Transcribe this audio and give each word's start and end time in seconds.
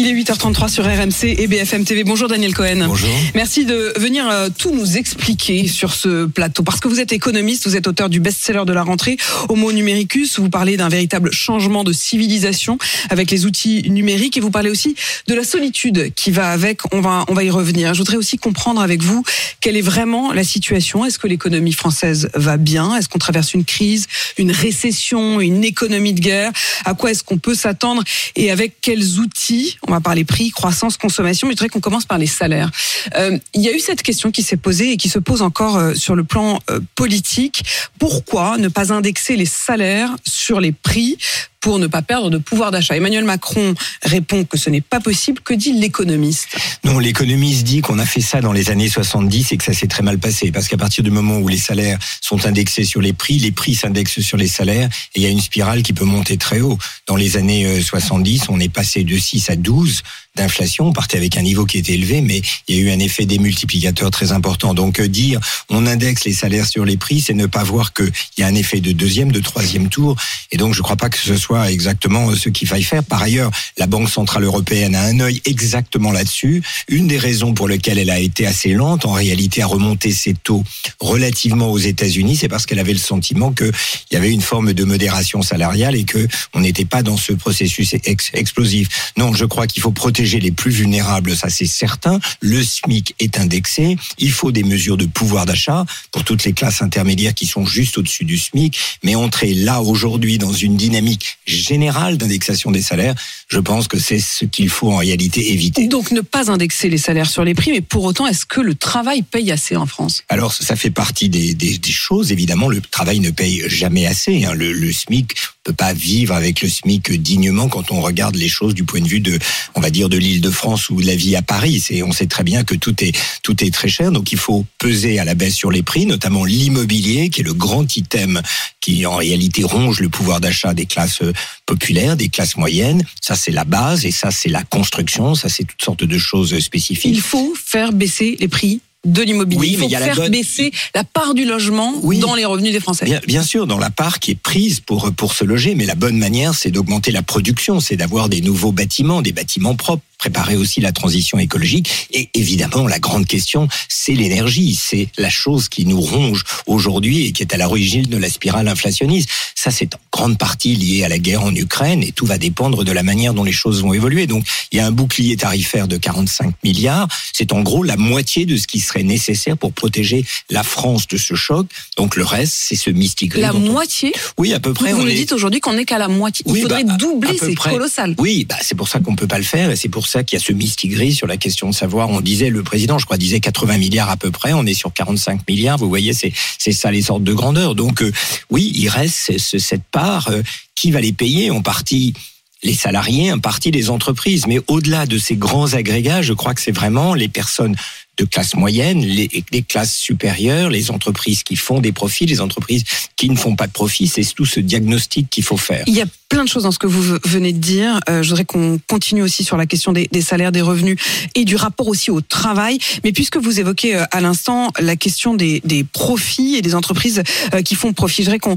Il 0.00 0.06
est 0.06 0.12
8h33 0.12 0.68
sur 0.68 0.84
RMC 0.84 1.24
et 1.24 1.48
BFM 1.48 1.84
TV. 1.84 2.04
Bonjour 2.04 2.28
Daniel 2.28 2.54
Cohen. 2.54 2.84
Bonjour. 2.86 3.08
Merci 3.34 3.64
de 3.64 3.92
venir 3.96 4.30
euh, 4.30 4.48
tout 4.56 4.72
nous 4.72 4.96
expliquer 4.96 5.66
sur 5.66 5.92
ce 5.92 6.26
plateau. 6.26 6.62
Parce 6.62 6.78
que 6.78 6.86
vous 6.86 7.00
êtes 7.00 7.12
économiste, 7.12 7.66
vous 7.66 7.74
êtes 7.74 7.88
auteur 7.88 8.08
du 8.08 8.20
best-seller 8.20 8.64
de 8.64 8.72
la 8.72 8.84
rentrée, 8.84 9.16
Homo 9.48 9.72
Numericus. 9.72 10.38
Vous 10.38 10.50
parlez 10.50 10.76
d'un 10.76 10.88
véritable 10.88 11.32
changement 11.32 11.82
de 11.82 11.92
civilisation 11.92 12.78
avec 13.10 13.32
les 13.32 13.44
outils 13.44 13.90
numériques 13.90 14.36
et 14.36 14.40
vous 14.40 14.52
parlez 14.52 14.70
aussi 14.70 14.94
de 15.26 15.34
la 15.34 15.42
solitude 15.42 16.14
qui 16.14 16.30
va 16.30 16.50
avec. 16.50 16.82
On 16.94 17.00
va, 17.00 17.24
on 17.26 17.34
va 17.34 17.42
y 17.42 17.50
revenir. 17.50 17.92
Je 17.92 17.98
voudrais 17.98 18.18
aussi 18.18 18.38
comprendre 18.38 18.80
avec 18.80 19.02
vous 19.02 19.24
quelle 19.60 19.76
est 19.76 19.82
vraiment 19.82 20.32
la 20.32 20.44
situation. 20.44 21.04
Est-ce 21.06 21.18
que 21.18 21.26
l'économie 21.26 21.72
française 21.72 22.30
va 22.34 22.56
bien? 22.56 22.94
Est-ce 22.94 23.08
qu'on 23.08 23.18
traverse 23.18 23.52
une 23.52 23.64
crise, 23.64 24.06
une 24.38 24.52
récession, 24.52 25.40
une 25.40 25.64
économie 25.64 26.12
de 26.12 26.20
guerre? 26.20 26.52
À 26.84 26.94
quoi 26.94 27.10
est-ce 27.10 27.24
qu'on 27.24 27.38
peut 27.38 27.56
s'attendre? 27.56 28.04
Et 28.36 28.52
avec 28.52 28.76
quels 28.80 29.18
outils 29.18 29.76
on 29.88 29.92
va 29.92 29.97
parler 30.00 30.24
prix, 30.24 30.50
croissance, 30.50 30.96
consommation, 30.96 31.46
mais 31.46 31.54
je 31.54 31.58
voudrais 31.58 31.68
qu'on 31.68 31.80
commence 31.80 32.04
par 32.04 32.18
les 32.18 32.26
salaires. 32.26 32.70
Euh, 33.16 33.38
il 33.54 33.62
y 33.62 33.68
a 33.68 33.72
eu 33.72 33.80
cette 33.80 34.02
question 34.02 34.30
qui 34.30 34.42
s'est 34.42 34.56
posée 34.56 34.92
et 34.92 34.96
qui 34.96 35.08
se 35.08 35.18
pose 35.18 35.42
encore 35.42 35.76
euh, 35.76 35.94
sur 35.94 36.14
le 36.14 36.24
plan 36.24 36.60
euh, 36.70 36.80
politique. 36.94 37.64
Pourquoi 37.98 38.58
ne 38.58 38.68
pas 38.68 38.92
indexer 38.92 39.36
les 39.36 39.46
salaires 39.46 40.14
sur 40.24 40.60
les 40.60 40.72
prix 40.72 41.18
pour 41.68 41.78
ne 41.78 41.86
pas 41.86 42.00
perdre 42.00 42.30
de 42.30 42.38
pouvoir 42.38 42.70
d'achat. 42.70 42.96
Emmanuel 42.96 43.24
Macron 43.24 43.74
répond 44.02 44.44
que 44.44 44.56
ce 44.56 44.70
n'est 44.70 44.80
pas 44.80 45.00
possible. 45.00 45.42
Que 45.42 45.52
dit 45.52 45.74
l'économiste 45.74 46.48
Non, 46.82 46.98
l'économiste 46.98 47.64
dit 47.64 47.82
qu'on 47.82 47.98
a 47.98 48.06
fait 48.06 48.22
ça 48.22 48.40
dans 48.40 48.54
les 48.54 48.70
années 48.70 48.88
70 48.88 49.52
et 49.52 49.58
que 49.58 49.64
ça 49.64 49.74
s'est 49.74 49.86
très 49.86 50.02
mal 50.02 50.18
passé. 50.18 50.50
Parce 50.50 50.66
qu'à 50.66 50.78
partir 50.78 51.04
du 51.04 51.10
moment 51.10 51.36
où 51.36 51.46
les 51.46 51.58
salaires 51.58 51.98
sont 52.22 52.46
indexés 52.46 52.84
sur 52.84 53.02
les 53.02 53.12
prix, 53.12 53.38
les 53.38 53.52
prix 53.52 53.74
s'indexent 53.74 54.22
sur 54.22 54.38
les 54.38 54.48
salaires 54.48 54.88
et 55.14 55.20
il 55.20 55.22
y 55.22 55.26
a 55.26 55.28
une 55.28 55.42
spirale 55.42 55.82
qui 55.82 55.92
peut 55.92 56.06
monter 56.06 56.38
très 56.38 56.62
haut. 56.62 56.78
Dans 57.06 57.16
les 57.16 57.36
années 57.36 57.82
70, 57.82 58.44
on 58.48 58.58
est 58.60 58.72
passé 58.72 59.04
de 59.04 59.18
6 59.18 59.50
à 59.50 59.56
12 59.56 60.02
d'inflation. 60.38 60.86
On 60.88 60.92
partait 60.92 61.18
avec 61.18 61.36
un 61.36 61.42
niveau 61.42 61.66
qui 61.66 61.78
était 61.78 61.94
élevé, 61.94 62.20
mais 62.20 62.40
il 62.66 62.76
y 62.76 62.78
a 62.78 62.82
eu 62.82 62.90
un 62.90 62.98
effet 62.98 63.26
démultiplicateur 63.26 64.10
très 64.10 64.32
important. 64.32 64.74
Donc 64.74 65.00
dire 65.00 65.40
on 65.68 65.86
indexe 65.86 66.24
les 66.24 66.32
salaires 66.32 66.66
sur 66.66 66.84
les 66.84 66.96
prix, 66.96 67.20
c'est 67.20 67.34
ne 67.34 67.46
pas 67.46 67.64
voir 67.64 67.92
qu'il 67.92 68.10
y 68.38 68.42
a 68.42 68.46
un 68.46 68.54
effet 68.54 68.80
de 68.80 68.92
deuxième, 68.92 69.32
de 69.32 69.40
troisième 69.40 69.88
tour. 69.88 70.16
Et 70.50 70.56
donc 70.56 70.74
je 70.74 70.80
ne 70.80 70.82
crois 70.82 70.96
pas 70.96 71.10
que 71.10 71.18
ce 71.18 71.36
soit 71.36 71.70
exactement 71.70 72.34
ce 72.34 72.48
qu'il 72.48 72.68
faille 72.68 72.82
faire. 72.82 73.04
Par 73.04 73.22
ailleurs, 73.22 73.50
la 73.76 73.86
Banque 73.86 74.08
centrale 74.08 74.44
européenne 74.44 74.94
a 74.94 75.02
un 75.02 75.20
œil 75.20 75.40
exactement 75.44 76.12
là-dessus. 76.12 76.62
Une 76.88 77.08
des 77.08 77.18
raisons 77.18 77.54
pour 77.54 77.68
lesquelles 77.68 77.98
elle 77.98 78.10
a 78.10 78.20
été 78.20 78.46
assez 78.46 78.70
lente, 78.70 79.04
en 79.04 79.12
réalité, 79.12 79.62
à 79.62 79.66
remonter 79.66 80.12
ses 80.12 80.34
taux 80.34 80.62
relativement 81.00 81.70
aux 81.70 81.78
États-Unis, 81.78 82.36
c'est 82.36 82.48
parce 82.48 82.66
qu'elle 82.66 82.78
avait 82.78 82.92
le 82.92 82.98
sentiment 82.98 83.52
qu'il 83.52 83.72
y 84.12 84.16
avait 84.16 84.30
une 84.30 84.40
forme 84.40 84.72
de 84.72 84.84
modération 84.84 85.42
salariale 85.42 85.96
et 85.96 86.04
que 86.04 86.26
on 86.54 86.60
n'était 86.60 86.84
pas 86.84 87.02
dans 87.02 87.16
ce 87.16 87.32
processus 87.32 87.94
explosif. 88.34 89.12
Non, 89.16 89.32
je 89.34 89.44
crois 89.44 89.66
qu'il 89.66 89.82
faut 89.82 89.90
protéger 89.92 90.27
les 90.36 90.52
plus 90.52 90.70
vulnérables, 90.70 91.34
ça 91.34 91.48
c'est 91.48 91.66
certain. 91.66 92.20
Le 92.40 92.62
SMIC 92.62 93.14
est 93.18 93.38
indexé. 93.38 93.96
Il 94.18 94.32
faut 94.32 94.52
des 94.52 94.62
mesures 94.62 94.98
de 94.98 95.06
pouvoir 95.06 95.46
d'achat 95.46 95.86
pour 96.12 96.24
toutes 96.24 96.44
les 96.44 96.52
classes 96.52 96.82
intermédiaires 96.82 97.34
qui 97.34 97.46
sont 97.46 97.64
juste 97.64 97.96
au-dessus 97.96 98.24
du 98.24 98.36
SMIC. 98.36 98.78
Mais 99.02 99.14
entrer 99.14 99.54
là 99.54 99.80
aujourd'hui 99.80 100.36
dans 100.36 100.52
une 100.52 100.76
dynamique 100.76 101.38
générale 101.46 102.18
d'indexation 102.18 102.70
des 102.70 102.82
salaires, 102.82 103.14
je 103.48 103.58
pense 103.58 103.88
que 103.88 103.98
c'est 103.98 104.20
ce 104.20 104.44
qu'il 104.44 104.68
faut 104.68 104.92
en 104.92 104.98
réalité 104.98 105.52
éviter. 105.52 105.88
Donc 105.88 106.10
ne 106.10 106.20
pas 106.20 106.50
indexer 106.50 106.90
les 106.90 106.98
salaires 106.98 107.30
sur 107.30 107.44
les 107.44 107.54
prix, 107.54 107.72
mais 107.72 107.80
pour 107.80 108.04
autant, 108.04 108.26
est-ce 108.26 108.44
que 108.44 108.60
le 108.60 108.74
travail 108.74 109.22
paye 109.22 109.50
assez 109.50 109.76
en 109.76 109.86
France? 109.86 110.24
Alors 110.28 110.52
ça 110.52 110.76
fait 110.76 110.90
partie 110.90 111.28
des, 111.28 111.54
des, 111.54 111.78
des, 111.78 111.92
choses. 111.92 112.32
Évidemment, 112.32 112.68
le 112.68 112.80
travail 112.80 113.20
ne 113.20 113.30
paye 113.30 113.64
jamais 113.68 114.06
assez. 114.06 114.44
Hein. 114.44 114.52
Le, 114.54 114.72
le 114.72 114.92
SMIC 114.92 115.34
peut 115.68 115.74
pas 115.74 115.92
vivre 115.92 116.34
avec 116.34 116.62
le 116.62 116.68
SMIC 116.70 117.12
dignement 117.20 117.68
quand 117.68 117.92
on 117.92 118.00
regarde 118.00 118.36
les 118.36 118.48
choses 118.48 118.72
du 118.72 118.84
point 118.84 119.02
de 119.02 119.06
vue 119.06 119.20
de, 119.20 119.38
on 119.74 119.82
va 119.82 119.90
dire, 119.90 120.08
de 120.08 120.16
l'Île-de-France 120.16 120.88
ou 120.88 121.02
de 121.02 121.06
la 121.06 121.14
vie 121.14 121.36
à 121.36 121.42
Paris. 121.42 121.78
C'est, 121.78 122.02
on 122.02 122.10
sait 122.10 122.26
très 122.26 122.42
bien 122.42 122.64
que 122.64 122.74
tout 122.74 123.04
est, 123.04 123.14
tout 123.42 123.62
est 123.62 123.70
très 123.70 123.88
cher. 123.88 124.10
Donc 124.10 124.32
il 124.32 124.38
faut 124.38 124.64
peser 124.78 125.18
à 125.18 125.26
la 125.26 125.34
baisse 125.34 125.52
sur 125.52 125.70
les 125.70 125.82
prix, 125.82 126.06
notamment 126.06 126.46
l'immobilier, 126.46 127.28
qui 127.28 127.42
est 127.42 127.44
le 127.44 127.52
grand 127.52 127.98
item 127.98 128.40
qui 128.80 129.04
en 129.04 129.16
réalité 129.16 129.62
ronge 129.62 130.00
le 130.00 130.08
pouvoir 130.08 130.40
d'achat 130.40 130.72
des 130.72 130.86
classes 130.86 131.22
populaires, 131.66 132.16
des 132.16 132.30
classes 132.30 132.56
moyennes. 132.56 133.04
Ça, 133.20 133.36
c'est 133.36 133.52
la 133.52 133.64
base 133.64 134.06
et 134.06 134.10
ça, 134.10 134.30
c'est 134.30 134.48
la 134.48 134.62
construction. 134.62 135.34
Ça, 135.34 135.50
c'est 135.50 135.64
toutes 135.64 135.82
sortes 135.84 136.04
de 136.04 136.18
choses 136.18 136.58
spécifiques. 136.60 137.14
Il 137.14 137.20
faut 137.20 137.52
faire 137.62 137.92
baisser 137.92 138.38
les 138.40 138.48
prix 138.48 138.80
de 139.06 139.22
l'immobilier. 139.22 139.60
Oui, 139.60 139.68
il 139.70 139.74
faut 139.76 139.80
mais 139.82 139.86
il 139.86 139.92
y 139.92 139.96
a 139.96 140.00
la 140.00 140.06
faire 140.06 140.16
bonne- 140.16 140.32
baisser 140.32 140.72
la 140.94 141.04
part 141.04 141.34
du 141.34 141.44
logement 141.44 141.94
Oui. 142.02 142.18
dans 142.18 142.34
les 142.34 142.44
revenus 142.44 142.72
des 142.72 142.80
Français. 142.80 143.04
Bien, 143.04 143.20
bien 143.26 143.42
sûr, 143.42 143.66
dans 143.66 143.78
la 143.78 143.90
part 143.90 144.18
qui 144.18 144.32
est 144.32 144.34
prise 144.40 144.80
pour 144.80 145.12
pour 145.12 145.32
se 145.34 145.44
loger, 145.44 145.74
mais 145.76 145.86
la 145.86 145.94
bonne 145.94 146.18
manière, 146.18 146.54
c'est 146.54 146.70
d'augmenter 146.70 147.12
la 147.12 147.22
production, 147.22 147.78
c'est 147.80 147.96
d'avoir 147.96 148.28
des 148.28 148.40
nouveaux 148.40 148.72
bâtiments, 148.72 149.22
des 149.22 149.32
bâtiments 149.32 149.76
propres, 149.76 150.02
préparer 150.18 150.56
aussi 150.56 150.80
la 150.80 150.92
transition 150.92 151.38
écologique. 151.38 152.08
Et 152.12 152.28
évidemment, 152.34 152.86
la 152.88 152.98
grande 152.98 153.26
question, 153.26 153.68
c'est 153.88 154.12
l'énergie, 154.14 154.74
c'est 154.80 155.08
la 155.16 155.30
chose 155.30 155.68
qui 155.68 155.86
nous 155.86 156.00
ronge 156.00 156.42
aujourd'hui 156.66 157.26
et 157.26 157.32
qui 157.32 157.42
est 157.42 157.54
à 157.54 157.56
l'origine 157.56 158.02
de 158.06 158.16
la 158.16 158.28
spirale 158.28 158.68
inflationniste. 158.68 159.28
Ça, 159.54 159.70
c'est 159.70 159.94
en 159.94 159.98
grande 160.12 160.38
partie 160.38 160.74
lié 160.74 161.04
à 161.04 161.08
la 161.08 161.18
guerre 161.18 161.42
en 161.44 161.54
Ukraine 161.54 162.02
et 162.02 162.12
tout 162.12 162.26
va 162.26 162.38
dépendre 162.38 162.84
de 162.84 162.92
la 162.92 163.02
manière 163.02 163.32
dont 163.34 163.44
les 163.44 163.52
choses 163.52 163.82
vont 163.82 163.94
évoluer. 163.94 164.26
Donc, 164.26 164.44
il 164.72 164.78
y 164.78 164.80
a 164.80 164.86
un 164.86 164.90
bouclier 164.90 165.36
tarifaire 165.36 165.86
de 165.88 165.96
45 165.96 166.54
milliards. 166.64 167.06
C'est 167.32 167.52
en 167.52 167.60
gros 167.62 167.82
la 167.84 167.96
moitié 167.96 168.44
de 168.46 168.56
ce 168.56 168.66
qui 168.66 168.80
serait 168.80 169.04
nécessaire 169.04 169.56
pour 169.56 169.72
protéger 169.72 170.24
la 170.50 170.64
France 170.64 171.06
de 171.06 171.16
ce 171.16 171.34
choc. 171.34 171.66
Donc, 171.96 172.16
le 172.16 172.24
reste, 172.24 172.54
c'est 172.58 172.76
ce 172.76 172.90
mystique. 172.90 173.36
La 173.36 173.54
on- 173.54 173.60
moitié 173.60 174.12
oui, 174.36 174.52
à 174.52 174.60
peu 174.60 174.72
près. 174.74 174.92
Vous 174.92 175.00
on 175.00 175.04
nous 175.04 175.10
est- 175.10 175.14
dites 175.14 175.32
aujourd'hui 175.32 175.60
qu'on 175.60 175.74
n'est 175.74 175.84
qu'à 175.84 175.98
la 175.98 176.08
moitié. 176.08 176.44
Il 176.48 176.52
Oui, 176.52 176.62
faudrait 176.62 176.84
bah, 176.84 176.96
doubler, 176.96 177.36
c'est 177.38 177.54
colossal. 177.54 178.14
Oui, 178.18 178.44
bah, 178.48 178.56
c'est 178.62 178.74
pour 178.74 178.88
ça 178.88 178.98
qu'on 179.00 179.14
peut 179.14 179.26
pas 179.26 179.38
le 179.38 179.44
faire 179.44 179.70
et 179.70 179.76
c'est 179.76 179.88
pour 179.88 180.06
ça 180.08 180.24
qu'il 180.24 180.38
y 180.38 180.42
a 180.42 180.44
ce 180.44 180.52
mistigris 180.52 181.14
sur 181.14 181.26
la 181.26 181.36
question 181.36 181.70
de 181.70 181.74
savoir. 181.74 182.08
On 182.10 182.20
disait, 182.20 182.50
le 182.50 182.62
président, 182.62 182.98
je 182.98 183.04
crois, 183.04 183.16
disait 183.18 183.40
80 183.40 183.78
milliards 183.78 184.10
à 184.10 184.16
peu 184.16 184.30
près. 184.30 184.52
On 184.52 184.64
est 184.66 184.74
sur 184.74 184.92
45 184.92 185.48
milliards. 185.48 185.78
Vous 185.78 185.88
voyez, 185.88 186.12
c'est, 186.12 186.32
c'est 186.58 186.72
ça 186.72 186.90
les 186.90 187.02
sortes 187.02 187.22
de 187.24 187.32
grandeur. 187.32 187.74
Donc, 187.74 188.02
euh, 188.02 188.12
oui, 188.50 188.72
il 188.74 188.88
reste 188.88 189.16
ce- 189.32 189.38
ce- 189.38 189.58
cette 189.58 189.84
part. 189.90 190.28
euh, 190.28 190.42
qui 190.74 190.92
va 190.92 191.00
les 191.00 191.12
payer 191.12 191.50
en 191.50 191.60
partie 191.60 192.14
les 192.62 192.72
salariés, 192.74 193.32
en 193.32 193.40
partie 193.40 193.72
les 193.72 193.90
entreprises. 193.90 194.46
Mais 194.46 194.60
au-delà 194.68 195.06
de 195.06 195.18
ces 195.18 195.34
grands 195.34 195.72
agrégats, 195.74 196.22
je 196.22 196.32
crois 196.32 196.54
que 196.54 196.60
c'est 196.60 196.70
vraiment 196.70 197.14
les 197.14 197.26
personnes 197.28 197.74
de 198.18 198.24
classe 198.24 198.54
moyenne, 198.54 199.00
les, 199.00 199.62
classes 199.62 199.94
supérieures, 199.94 200.70
les 200.70 200.90
entreprises 200.90 201.42
qui 201.42 201.56
font 201.56 201.80
des 201.80 201.92
profits, 201.92 202.26
les 202.26 202.40
entreprises 202.40 202.84
qui 203.16 203.30
ne 203.30 203.36
font 203.36 203.56
pas 203.56 203.66
de 203.66 203.72
profits. 203.72 204.08
C'est 204.08 204.24
tout 204.34 204.44
ce 204.44 204.60
diagnostic 204.60 205.30
qu'il 205.30 205.44
faut 205.44 205.56
faire. 205.56 205.84
Il 205.86 205.94
y 205.94 206.02
a 206.02 206.06
plein 206.28 206.44
de 206.44 206.48
choses 206.48 206.64
dans 206.64 206.72
ce 206.72 206.78
que 206.78 206.86
vous 206.86 207.18
venez 207.24 207.52
de 207.52 207.58
dire. 207.58 208.00
Euh, 208.08 208.22
je 208.22 208.28
voudrais 208.28 208.44
qu'on 208.44 208.78
continue 208.86 209.22
aussi 209.22 209.44
sur 209.44 209.56
la 209.56 209.66
question 209.66 209.92
des, 209.92 210.08
salaires, 210.20 210.52
des 210.52 210.60
revenus 210.60 210.96
et 211.34 211.44
du 211.44 211.56
rapport 211.56 211.88
aussi 211.88 212.10
au 212.10 212.20
travail. 212.20 212.78
Mais 213.02 213.12
puisque 213.12 213.38
vous 213.38 213.60
évoquez 213.60 213.96
euh, 213.96 214.04
à 214.10 214.20
l'instant 214.20 214.70
la 214.78 214.96
question 214.96 215.34
des, 215.34 215.62
profits 215.92 216.56
et 216.56 216.62
des 216.62 216.74
entreprises 216.74 217.22
euh, 217.54 217.62
qui 217.62 217.74
font 217.74 217.92
profit, 217.92 218.24
je 218.24 218.30
voudrais 218.30 218.40
qu'on 218.40 218.56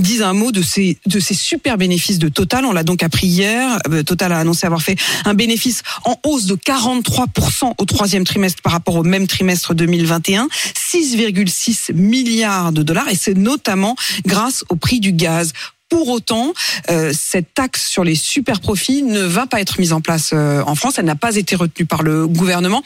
dise 0.00 0.22
un 0.22 0.32
mot 0.32 0.52
de 0.52 0.62
ces, 0.62 0.98
de 1.06 1.18
ces 1.18 1.34
super 1.34 1.76
bénéfices 1.76 2.18
de 2.18 2.28
Total. 2.28 2.64
On 2.64 2.72
l'a 2.72 2.84
donc 2.84 3.02
appris 3.02 3.26
hier. 3.26 3.78
Total 4.06 4.32
a 4.32 4.38
annoncé 4.38 4.66
avoir 4.66 4.82
fait 4.82 4.96
un 5.24 5.34
bénéfice 5.34 5.82
en 6.04 6.16
hausse 6.24 6.46
de 6.46 6.54
43% 6.54 7.72
au 7.78 7.84
troisième 7.84 8.24
trimestre 8.24 8.62
par 8.62 8.72
rapport 8.72 8.97
au 8.98 9.04
même 9.04 9.26
trimestre 9.26 9.74
2021. 9.74 10.48
6,6 10.74 11.94
milliards 11.94 12.72
de 12.72 12.82
dollars 12.82 13.08
et 13.08 13.16
c'est 13.16 13.36
notamment 13.36 13.96
grâce 14.26 14.64
au 14.68 14.76
prix 14.76 15.00
du 15.00 15.12
gaz. 15.12 15.52
Pour 15.88 16.08
autant, 16.08 16.52
euh, 16.90 17.12
cette 17.14 17.54
taxe 17.54 17.88
sur 17.88 18.04
les 18.04 18.14
super 18.14 18.60
profits 18.60 19.02
ne 19.02 19.22
va 19.22 19.46
pas 19.46 19.60
être 19.60 19.80
mise 19.80 19.94
en 19.94 20.02
place 20.02 20.30
euh, 20.34 20.62
en 20.66 20.74
France. 20.74 20.98
Elle 20.98 21.06
n'a 21.06 21.14
pas 21.14 21.36
été 21.36 21.56
retenue 21.56 21.86
par 21.86 22.02
le 22.02 22.26
gouvernement. 22.26 22.82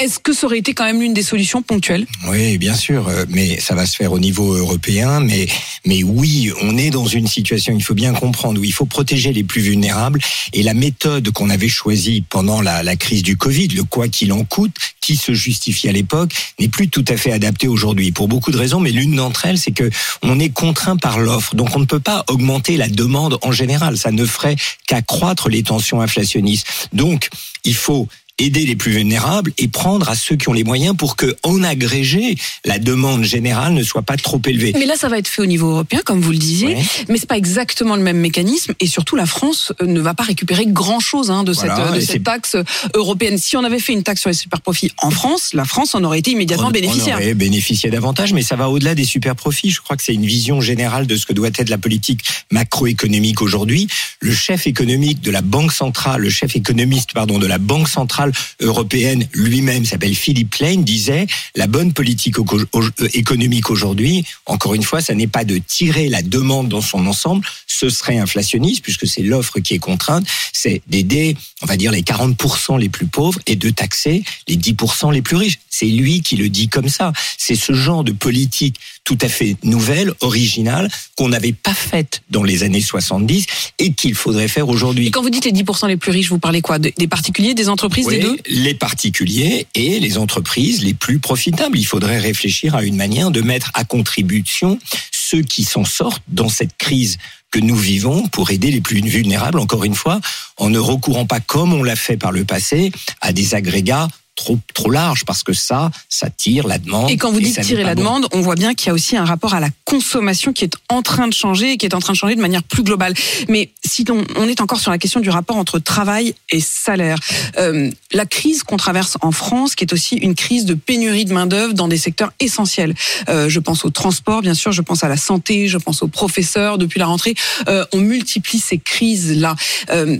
Est-ce 0.00 0.18
que 0.18 0.32
ça 0.32 0.46
aurait 0.46 0.58
été 0.58 0.72
quand 0.72 0.86
même 0.86 0.98
l'une 0.98 1.12
des 1.12 1.22
solutions 1.22 1.60
ponctuelles? 1.60 2.06
Oui, 2.26 2.56
bien 2.56 2.74
sûr, 2.74 3.06
euh, 3.08 3.26
mais 3.28 3.60
ça 3.60 3.74
va 3.74 3.84
se 3.84 3.94
faire 3.94 4.12
au 4.12 4.18
niveau 4.18 4.54
européen. 4.54 5.20
Mais, 5.20 5.46
mais 5.84 6.02
oui, 6.02 6.50
on 6.62 6.78
est 6.78 6.88
dans 6.88 7.04
une 7.04 7.26
situation, 7.26 7.74
il 7.76 7.82
faut 7.82 7.92
bien 7.92 8.14
comprendre, 8.14 8.62
où 8.62 8.64
il 8.64 8.72
faut 8.72 8.86
protéger 8.86 9.34
les 9.34 9.44
plus 9.44 9.60
vulnérables. 9.60 10.18
Et 10.54 10.62
la 10.62 10.72
méthode 10.72 11.30
qu'on 11.32 11.50
avait 11.50 11.68
choisie 11.68 12.24
pendant 12.26 12.62
la, 12.62 12.96
crise 12.96 13.22
du 13.22 13.36
Covid, 13.36 13.68
le 13.68 13.84
quoi 13.84 14.08
qu'il 14.08 14.32
en 14.32 14.42
coûte, 14.44 14.74
qui 15.02 15.16
se 15.16 15.34
justifie 15.34 15.90
à 15.90 15.92
l'époque, 15.92 16.32
n'est 16.58 16.68
plus 16.68 16.88
tout 16.88 17.04
à 17.06 17.18
fait 17.18 17.32
adapté 17.32 17.68
aujourd'hui 17.68 18.10
pour 18.10 18.26
beaucoup 18.26 18.52
de 18.52 18.58
raisons. 18.58 18.80
Mais 18.80 18.92
l'une 18.92 19.16
d'entre 19.16 19.44
elles, 19.44 19.58
c'est 19.58 19.72
que 19.72 19.90
on 20.22 20.40
est 20.40 20.48
contraint 20.48 20.96
par 20.96 21.18
l'offre, 21.18 21.54
donc 21.54 21.76
on 21.76 21.78
ne 21.78 21.84
peut 21.84 22.00
pas 22.00 22.24
augmenter 22.28 22.78
la 22.78 22.88
demande 22.88 23.36
en 23.42 23.52
général. 23.52 23.98
Ça 23.98 24.12
ne 24.12 24.24
ferait 24.24 24.56
qu'accroître 24.86 25.50
les 25.50 25.62
tensions 25.62 26.00
inflationnistes. 26.00 26.88
Donc, 26.94 27.28
il 27.64 27.74
faut 27.74 28.08
aider 28.40 28.64
les 28.66 28.74
plus 28.74 28.90
vulnérables 28.92 29.52
et 29.58 29.68
prendre 29.68 30.08
à 30.08 30.16
ceux 30.16 30.34
qui 30.34 30.48
ont 30.48 30.52
les 30.52 30.64
moyens 30.64 30.96
pour 30.96 31.14
que, 31.14 31.36
en 31.42 31.62
agrégé, 31.62 32.36
la 32.64 32.78
demande 32.78 33.22
générale 33.22 33.74
ne 33.74 33.82
soit 33.82 34.02
pas 34.02 34.16
trop 34.16 34.40
élevée. 34.46 34.72
Mais 34.78 34.86
là, 34.86 34.96
ça 34.96 35.08
va 35.08 35.18
être 35.18 35.28
fait 35.28 35.42
au 35.42 35.46
niveau 35.46 35.70
européen, 35.70 36.00
comme 36.04 36.20
vous 36.20 36.32
le 36.32 36.38
disiez, 36.38 36.74
Ouais. 36.74 36.82
mais 37.08 37.18
c'est 37.18 37.28
pas 37.28 37.36
exactement 37.36 37.96
le 37.96 38.02
même 38.02 38.16
mécanisme. 38.18 38.72
Et 38.80 38.86
surtout, 38.86 39.14
la 39.14 39.26
France 39.26 39.72
euh, 39.82 39.86
ne 39.86 40.00
va 40.00 40.14
pas 40.14 40.24
récupérer 40.24 40.64
grand-chose 40.66 41.30
hein, 41.30 41.44
de, 41.44 41.52
Voilà, 41.52 41.76
cette, 41.76 41.84
euh, 41.86 41.96
de 41.96 42.00
cette 42.00 42.24
taxe 42.24 42.56
européenne. 42.94 43.38
Si 43.38 43.56
on 43.56 43.64
avait 43.64 43.78
fait 43.78 43.92
une 43.92 44.02
taxe 44.02 44.22
sur 44.22 44.30
les 44.30 44.36
super-profits 44.36 44.90
en 44.98 45.10
France, 45.10 45.50
la 45.52 45.64
France 45.64 45.94
en 45.94 46.02
aurait 46.04 46.18
été 46.20 46.30
immédiatement 46.32 46.68
on, 46.68 46.70
bénéficiaire. 46.70 47.16
on 47.18 47.22
aurait 47.22 47.34
bénéficié 47.34 47.90
davantage, 47.90 48.32
mais 48.32 48.42
ça 48.42 48.56
va 48.56 48.68
au-delà 48.70 48.94
des 48.94 49.04
super 49.04 49.36
profits. 49.36 49.70
Je 49.70 49.80
crois 49.80 49.96
que 49.96 50.02
c'est 50.02 50.14
une 50.14 50.26
vision 50.26 50.60
générale 50.60 51.06
de 51.06 51.16
ce 51.16 51.26
que 51.26 51.32
doit 51.32 51.48
être 51.54 51.68
la 51.68 51.78
politique 51.78 52.20
macroéconomique 52.50 53.42
aujourd'hui. 53.42 53.88
Le 54.20 54.32
chef 54.32 54.66
économique 54.66 55.20
de 55.20 55.30
la 55.30 55.42
Banque 55.42 55.72
centrale, 55.72 56.20
le 56.22 56.30
chef 56.30 56.56
économiste, 56.56 57.12
pardon, 57.12 57.38
de 57.38 57.46
la 57.46 57.58
Banque 57.58 57.88
centrale 57.88 58.29
européenne 58.60 59.26
lui-même 59.32 59.84
s'appelle 59.84 60.14
Philippe 60.14 60.54
Lane, 60.56 60.84
disait 60.84 61.26
la 61.56 61.66
bonne 61.66 61.92
politique 61.92 62.36
euh, 62.38 62.88
économique 63.14 63.70
aujourd'hui, 63.70 64.24
encore 64.46 64.74
une 64.74 64.82
fois, 64.82 65.00
ça 65.00 65.14
n'est 65.14 65.26
pas 65.26 65.44
de 65.44 65.58
tirer 65.58 66.08
la 66.08 66.22
demande 66.22 66.68
dans 66.68 66.80
son 66.80 67.06
ensemble, 67.06 67.44
ce 67.66 67.88
serait 67.88 68.18
inflationniste 68.18 68.82
puisque 68.82 69.06
c'est 69.06 69.22
l'offre 69.22 69.60
qui 69.60 69.74
est 69.74 69.78
contrainte, 69.78 70.26
c'est 70.52 70.82
d'aider, 70.88 71.36
on 71.62 71.66
va 71.66 71.76
dire, 71.76 71.92
les 71.92 72.02
40% 72.02 72.78
les 72.78 72.88
plus 72.88 73.06
pauvres 73.06 73.40
et 73.46 73.56
de 73.56 73.70
taxer 73.70 74.22
les 74.48 74.56
10% 74.56 75.12
les 75.12 75.22
plus 75.22 75.36
riches. 75.36 75.58
C'est 75.68 75.86
lui 75.86 76.20
qui 76.20 76.36
le 76.36 76.48
dit 76.48 76.68
comme 76.68 76.88
ça. 76.88 77.12
C'est 77.38 77.54
ce 77.54 77.72
genre 77.72 78.04
de 78.04 78.12
politique 78.12 78.76
tout 79.04 79.16
à 79.22 79.28
fait 79.28 79.56
nouvelle, 79.64 80.12
originale, 80.20 80.90
qu'on 81.16 81.28
n'avait 81.30 81.52
pas 81.54 81.72
faite 81.74 82.22
dans 82.30 82.42
les 82.42 82.62
années 82.62 82.82
70 82.82 83.46
et 83.78 83.92
qu'il 83.92 84.14
faudrait 84.14 84.46
faire 84.48 84.68
aujourd'hui. 84.68 85.10
quand 85.10 85.22
vous 85.22 85.30
dites 85.30 85.44
les 85.46 85.52
10% 85.52 85.88
les 85.88 85.96
plus 85.96 86.10
riches, 86.12 86.28
vous 86.28 86.38
parlez 86.38 86.60
quoi? 86.60 86.78
De- 86.78 86.92
Des 86.98 87.08
particuliers, 87.08 87.54
des 87.54 87.68
entreprises, 87.68 88.06
Deux 88.18 88.38
les 88.46 88.74
particuliers 88.74 89.66
et 89.74 90.00
les 90.00 90.18
entreprises 90.18 90.82
les 90.82 90.94
plus 90.94 91.18
profitables. 91.18 91.78
Il 91.78 91.86
faudrait 91.86 92.18
réfléchir 92.18 92.74
à 92.74 92.82
une 92.82 92.96
manière 92.96 93.30
de 93.30 93.40
mettre 93.40 93.70
à 93.74 93.84
contribution 93.84 94.78
ceux 95.10 95.42
qui 95.42 95.64
s'en 95.64 95.84
sortent 95.84 96.22
dans 96.28 96.48
cette 96.48 96.76
crise 96.76 97.18
que 97.50 97.58
nous 97.58 97.76
vivons 97.76 98.28
pour 98.28 98.50
aider 98.50 98.70
les 98.70 98.80
plus 98.80 99.00
vulnérables, 99.00 99.58
encore 99.58 99.84
une 99.84 99.94
fois, 99.94 100.20
en 100.56 100.70
ne 100.70 100.78
recourant 100.78 101.26
pas, 101.26 101.40
comme 101.40 101.72
on 101.72 101.82
l'a 101.82 101.96
fait 101.96 102.16
par 102.16 102.32
le 102.32 102.44
passé, 102.44 102.92
à 103.20 103.32
des 103.32 103.54
agrégats 103.54 104.08
trop, 104.40 104.58
trop 104.72 104.90
larges, 104.90 105.24
parce 105.26 105.42
que 105.42 105.52
ça, 105.52 105.90
ça 106.08 106.30
tire 106.30 106.66
la 106.66 106.78
demande. 106.78 107.10
Et 107.10 107.18
quand 107.18 107.30
vous 107.30 107.40
dites 107.40 107.60
tirer 107.60 107.84
la 107.84 107.94
bon. 107.94 108.02
demande, 108.02 108.26
on 108.32 108.40
voit 108.40 108.54
bien 108.54 108.72
qu'il 108.74 108.86
y 108.86 108.90
a 108.90 108.94
aussi 108.94 109.16
un 109.16 109.24
rapport 109.24 109.52
à 109.52 109.60
la 109.60 109.68
consommation 109.84 110.52
qui 110.54 110.64
est 110.64 110.72
en 110.88 111.02
train 111.02 111.28
de 111.28 111.34
changer 111.34 111.72
et 111.72 111.76
qui 111.76 111.84
est 111.84 111.94
en 111.94 111.98
train 111.98 112.14
de 112.14 112.18
changer 112.18 112.36
de 112.36 112.40
manière 112.40 112.62
plus 112.62 112.82
globale. 112.82 113.12
Mais 113.48 113.70
si 113.84 114.04
on, 114.10 114.24
on 114.36 114.48
est 114.48 114.62
encore 114.62 114.80
sur 114.80 114.90
la 114.90 114.98
question 114.98 115.20
du 115.20 115.28
rapport 115.28 115.56
entre 115.56 115.78
travail 115.78 116.34
et 116.48 116.60
salaire, 116.60 117.18
euh, 117.58 117.90
la 118.12 118.24
crise 118.24 118.62
qu'on 118.62 118.78
traverse 118.78 119.18
en 119.20 119.30
France, 119.30 119.74
qui 119.74 119.84
est 119.84 119.92
aussi 119.92 120.16
une 120.16 120.34
crise 120.34 120.64
de 120.64 120.74
pénurie 120.74 121.26
de 121.26 121.34
main 121.34 121.46
d'œuvre 121.46 121.74
dans 121.74 121.88
des 121.88 121.98
secteurs 121.98 122.32
essentiels. 122.40 122.94
Euh, 123.28 123.48
je 123.50 123.60
pense 123.60 123.84
au 123.84 123.90
transport, 123.90 124.40
bien 124.40 124.54
sûr, 124.54 124.72
je 124.72 124.80
pense 124.80 125.04
à 125.04 125.08
la 125.08 125.18
santé, 125.18 125.68
je 125.68 125.76
pense 125.76 126.02
aux 126.02 126.08
professeurs. 126.08 126.78
Depuis 126.78 126.98
la 126.98 127.06
rentrée, 127.06 127.34
euh, 127.68 127.84
on 127.92 127.98
multiplie 127.98 128.58
ces 128.58 128.78
crises-là. 128.78 129.54
Euh, 129.90 130.18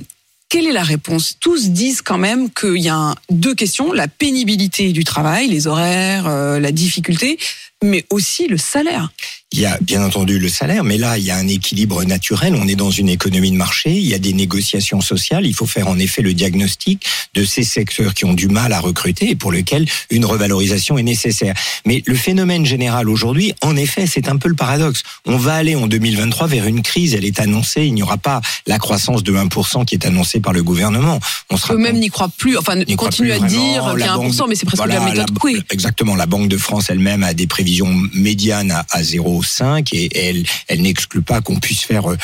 quelle 0.50 0.66
est 0.66 0.72
la 0.72 0.82
réponse? 0.82 1.36
Tous 1.38 1.70
disent 1.70 2.02
quand 2.02 2.18
même 2.18 2.50
qu'il 2.50 2.82
y 2.82 2.88
a 2.90 3.14
deux 3.30 3.54
questions 3.54 3.92
la 3.92 4.08
pénibilité 4.08 4.92
du 4.92 5.04
travail, 5.04 5.48
les 5.48 5.66
horaires, 5.68 6.26
euh, 6.26 6.58
la 6.58 6.72
difficulté, 6.72 7.38
mais 7.82 8.04
aussi 8.10 8.46
le 8.48 8.58
salaire. 8.58 9.10
Il 9.52 9.58
y 9.58 9.66
a 9.66 9.78
bien 9.80 10.04
entendu 10.04 10.38
le 10.38 10.48
salaire, 10.48 10.84
mais 10.84 10.96
là, 10.96 11.18
il 11.18 11.24
y 11.24 11.30
a 11.32 11.36
un 11.36 11.48
équilibre 11.48 12.04
naturel. 12.04 12.54
On 12.54 12.68
est 12.68 12.76
dans 12.76 12.92
une 12.92 13.08
économie 13.08 13.50
de 13.50 13.56
marché, 13.56 13.90
il 13.90 14.06
y 14.06 14.14
a 14.14 14.18
des 14.20 14.32
négociations 14.32 15.00
sociales. 15.00 15.44
Il 15.44 15.54
faut 15.54 15.66
faire 15.66 15.88
en 15.88 15.98
effet 15.98 16.22
le 16.22 16.34
diagnostic 16.34 17.04
de 17.34 17.44
ces 17.44 17.64
secteurs 17.64 18.14
qui 18.14 18.24
ont 18.24 18.32
du 18.32 18.46
mal 18.46 18.72
à 18.72 18.78
recruter 18.78 19.30
et 19.30 19.34
pour 19.34 19.50
lesquels 19.50 19.86
une 20.10 20.24
revalorisation 20.24 20.98
est 20.98 21.02
nécessaire. 21.02 21.54
Mais 21.84 22.00
le 22.06 22.14
phénomène 22.14 22.64
général 22.64 23.08
aujourd'hui, 23.08 23.52
en 23.62 23.74
effet, 23.76 24.06
c'est 24.06 24.28
un 24.28 24.36
peu 24.36 24.48
le 24.48 24.54
paradoxe. 24.54 25.02
On 25.26 25.36
va 25.36 25.54
aller 25.54 25.74
en 25.74 25.88
2023 25.88 26.46
vers 26.46 26.66
une 26.66 26.82
crise. 26.82 27.14
Elle 27.14 27.24
est 27.24 27.40
annoncée. 27.40 27.86
Il 27.86 27.94
n'y 27.94 28.04
aura 28.04 28.18
pas 28.18 28.40
la 28.68 28.78
croissance 28.78 29.24
de 29.24 29.32
1% 29.32 29.84
qui 29.84 29.96
est 29.96 30.06
annoncée 30.06 30.38
par 30.38 30.52
le 30.52 30.62
gouvernement. 30.62 31.18
On 31.50 31.56
sera 31.56 31.74
Eux-mêmes 31.74 31.98
n'y 31.98 32.08
croient 32.08 32.30
plus, 32.38 32.56
enfin, 32.56 32.76
continuent 32.96 33.32
à 33.32 33.38
vraiment. 33.38 33.48
dire 33.48 33.90
qu'il 33.90 34.00
y 34.00 34.02
a 34.04 34.06
La 34.06 34.12
1%, 34.14 34.36
banque- 34.36 34.48
mais 34.48 34.54
c'est 34.54 34.66
presque 34.66 34.76
voilà, 34.76 35.00
la 35.00 35.04
méthode 35.06 35.30
la-. 35.42 35.60
Exactement. 35.70 36.14
La 36.14 36.26
Banque 36.26 36.48
de 36.48 36.56
France 36.56 36.86
elle-même 36.88 37.24
a 37.24 37.34
des 37.34 37.48
prévisions 37.48 37.69
médianes 38.14 38.70
à, 38.70 38.86
à 38.90 39.02
0,5 39.02 39.88
et 39.92 40.28
elle, 40.28 40.44
elle 40.68 40.82
n'exclut 40.82 41.22
pas 41.22 41.40
qu'on 41.40 41.58
puisse 41.58 41.82
faire 41.82 42.10
euh, 42.10 42.16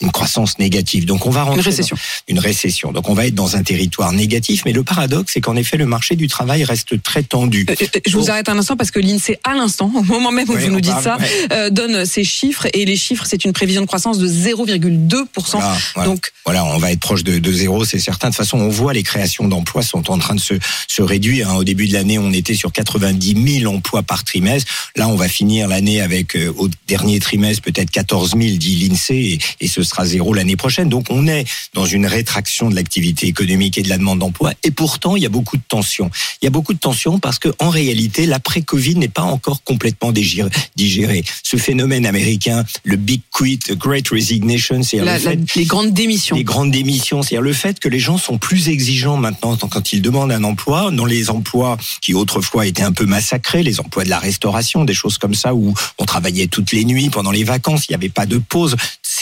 une 0.00 0.10
croissance 0.10 0.58
négative. 0.58 1.04
Donc 1.04 1.26
on 1.26 1.30
va 1.30 1.42
rentrer 1.42 1.60
Une 1.60 1.64
récession. 1.66 1.96
dans 1.96 2.32
une 2.34 2.38
récession. 2.38 2.92
Donc 2.92 3.08
on 3.08 3.14
va 3.14 3.26
être 3.26 3.34
dans 3.34 3.56
un 3.56 3.62
territoire 3.62 4.12
négatif. 4.12 4.62
Mais 4.64 4.72
le 4.72 4.82
paradoxe, 4.82 5.32
c'est 5.34 5.40
qu'en 5.40 5.56
effet, 5.56 5.76
le 5.76 5.86
marché 5.86 6.16
du 6.16 6.28
travail 6.28 6.64
reste 6.64 7.02
très 7.02 7.22
tendu. 7.22 7.66
Euh, 7.68 7.74
euh, 7.82 8.00
Je 8.06 8.16
vous 8.16 8.30
arrête 8.30 8.48
un 8.48 8.58
instant 8.58 8.76
parce 8.76 8.90
que 8.90 9.00
l'INSEE, 9.00 9.38
à 9.44 9.54
l'instant, 9.54 9.90
au 9.94 10.02
moment 10.02 10.30
même 10.32 10.48
où 10.48 10.54
vous 10.56 10.68
nous 10.68 10.80
dites 10.80 10.92
parle, 10.92 11.02
ça, 11.04 11.18
ouais. 11.18 11.48
euh, 11.52 11.70
donne 11.70 12.06
ces 12.06 12.24
chiffres 12.24 12.68
et 12.72 12.84
les 12.84 12.96
chiffres, 12.96 13.24
c'est 13.28 13.44
une 13.44 13.52
prévision 13.52 13.82
de 13.82 13.86
croissance 13.86 14.18
de 14.18 14.26
0,2%. 14.28 15.26
Voilà, 15.52 15.78
voilà. 15.94 16.08
Donc, 16.10 16.32
Voilà, 16.44 16.64
on 16.64 16.78
va 16.78 16.92
être 16.92 17.00
proche 17.00 17.22
de, 17.24 17.38
de 17.38 17.52
zéro, 17.52 17.84
c'est 17.84 17.98
certain. 17.98 18.28
De 18.28 18.34
toute 18.34 18.38
façon, 18.44 18.58
on 18.58 18.68
voit 18.68 18.92
les 18.92 19.02
créations 19.02 19.46
d'emplois 19.48 19.82
sont 19.82 20.10
en 20.10 20.18
train 20.18 20.34
de 20.34 20.40
se, 20.40 20.54
se 20.88 21.02
réduire. 21.02 21.50
hein. 21.50 21.56
Au 21.56 21.64
début 21.64 21.86
de 21.86 21.92
l'année, 21.92 22.18
on 22.18 22.32
était 22.32 22.54
sur 22.54 22.72
90 22.72 23.60
000 23.60 23.74
emplois 23.74 24.02
par 24.02 24.24
trimestre. 24.24 24.90
Là, 24.96 25.08
on 25.08 25.16
va 25.16 25.28
finir 25.28 25.68
l'année 25.68 26.00
avec, 26.00 26.34
euh, 26.36 26.52
au 26.56 26.68
dernier 26.88 27.18
trimestre, 27.20 27.62
peut-être 27.62 27.90
14 27.90 28.30
000, 28.38 28.56
dit 28.56 28.88
l'INSEE, 28.88 29.14
et, 29.34 29.38
et 29.60 29.68
ce 29.68 29.82
sera 29.82 30.04
zéro 30.04 30.34
l'année 30.34 30.56
prochaine. 30.56 30.88
Donc, 30.88 31.06
on 31.10 31.26
est 31.26 31.44
dans 31.74 31.86
une 31.86 32.06
rétraction 32.06 32.68
de 32.70 32.74
l'activité 32.74 33.26
économique 33.26 33.78
et 33.78 33.82
de 33.82 33.88
la 33.88 33.98
demande 33.98 34.18
d'emploi. 34.20 34.52
Et 34.64 34.70
pourtant, 34.70 35.16
il 35.16 35.22
y 35.22 35.26
a 35.26 35.30
beaucoup 35.30 35.56
de 35.56 35.62
tensions. 35.66 36.10
Il 36.42 36.44
y 36.44 36.48
a 36.48 36.50
beaucoup 36.50 36.74
de 36.74 36.78
tensions 36.78 37.18
parce 37.18 37.38
que, 37.38 37.48
en 37.58 37.70
réalité, 37.70 38.26
l'après-Covid 38.26 38.96
n'est 38.96 39.08
pas 39.08 39.22
encore 39.22 39.62
complètement 39.64 40.12
digéré. 40.12 41.24
Ce 41.42 41.56
phénomène 41.56 42.06
américain, 42.06 42.64
le 42.84 42.96
Big 42.96 43.20
Quit, 43.34 43.58
the 43.58 43.74
Great 43.76 44.08
Resignation, 44.08 44.82
c'est 44.82 44.98
la- 44.98 45.18
le 45.18 45.24
la- 45.24 45.30
fait 45.30 45.38
les 45.56 45.64
grandes 45.64 45.92
démissions. 45.92 46.36
les 46.36 46.44
grandes 46.44 46.70
démissions, 46.70 47.22
c'est-à-dire 47.22 47.42
le 47.42 47.52
fait 47.52 47.78
que 47.80 47.88
les 47.88 47.98
gens 47.98 48.18
sont 48.18 48.38
plus 48.38 48.68
exigeants 48.68 49.16
maintenant 49.16 49.56
quand 49.56 49.92
ils 49.92 50.02
demandent 50.02 50.32
un 50.32 50.44
emploi, 50.44 50.90
dans 50.90 51.04
les 51.06 51.30
emplois 51.30 51.76
qui 52.00 52.14
autrefois 52.14 52.66
étaient 52.66 52.82
un 52.82 52.92
peu 52.92 53.06
massacrés, 53.06 53.62
les 53.62 53.80
emplois 53.80 54.04
de 54.04 54.10
la 54.10 54.18
restauration, 54.18 54.84
des 54.84 54.94
choses 54.94 55.18
comme 55.18 55.34
ça 55.34 55.54
où 55.54 55.74
on 55.98 56.04
travaillait 56.04 56.46
toutes 56.46 56.72
les 56.72 56.84
nuits 56.84 57.10
pendant 57.10 57.30
les 57.30 57.44
vacances, 57.44 57.86
il 57.88 57.92
n'y 57.92 57.96
avait 57.96 58.08
pas 58.08 58.26
de 58.26 58.38
pause. 58.38 58.76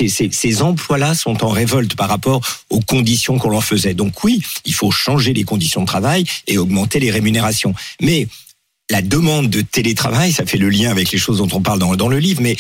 Ces, 0.07 0.63
emplois-là 0.63 1.15
sont 1.15 1.45
en 1.45 1.49
révolte 1.49 1.95
par 1.97 2.09
rapport 2.09 2.41
aux 2.71 2.81
conditions 2.81 3.39
qu'on 3.39 3.51
leur 3.51 3.65
faisait. 3.65 3.95
Donc 3.95 4.23
oui, 4.25 4.43
il 4.65 4.75
faut 4.75 4.91
changer 4.91 5.33
les 5.33 5.45
conditions 5.45 5.83
de 5.83 5.87
travail 5.87 6.25
et 6.47 6.59
augmenter 6.59 7.01
les 7.01 7.11
rémunérations. 7.11 7.75
Mais 8.01 8.29
la 8.91 9.03
demande 9.03 9.51
de 9.51 9.61
télétravail, 9.61 10.33
ça 10.33 10.47
fait 10.47 10.59
le 10.59 10.71
lien 10.71 10.91
avec 10.91 11.11
les 11.11 11.19
choses 11.19 11.39
dont 11.39 11.49
on 11.53 11.61
parle 11.61 11.79
dans, 11.79 11.97
dans 11.97 12.09
le 12.09 12.19
livre, 12.19 12.41
mais 12.41 12.57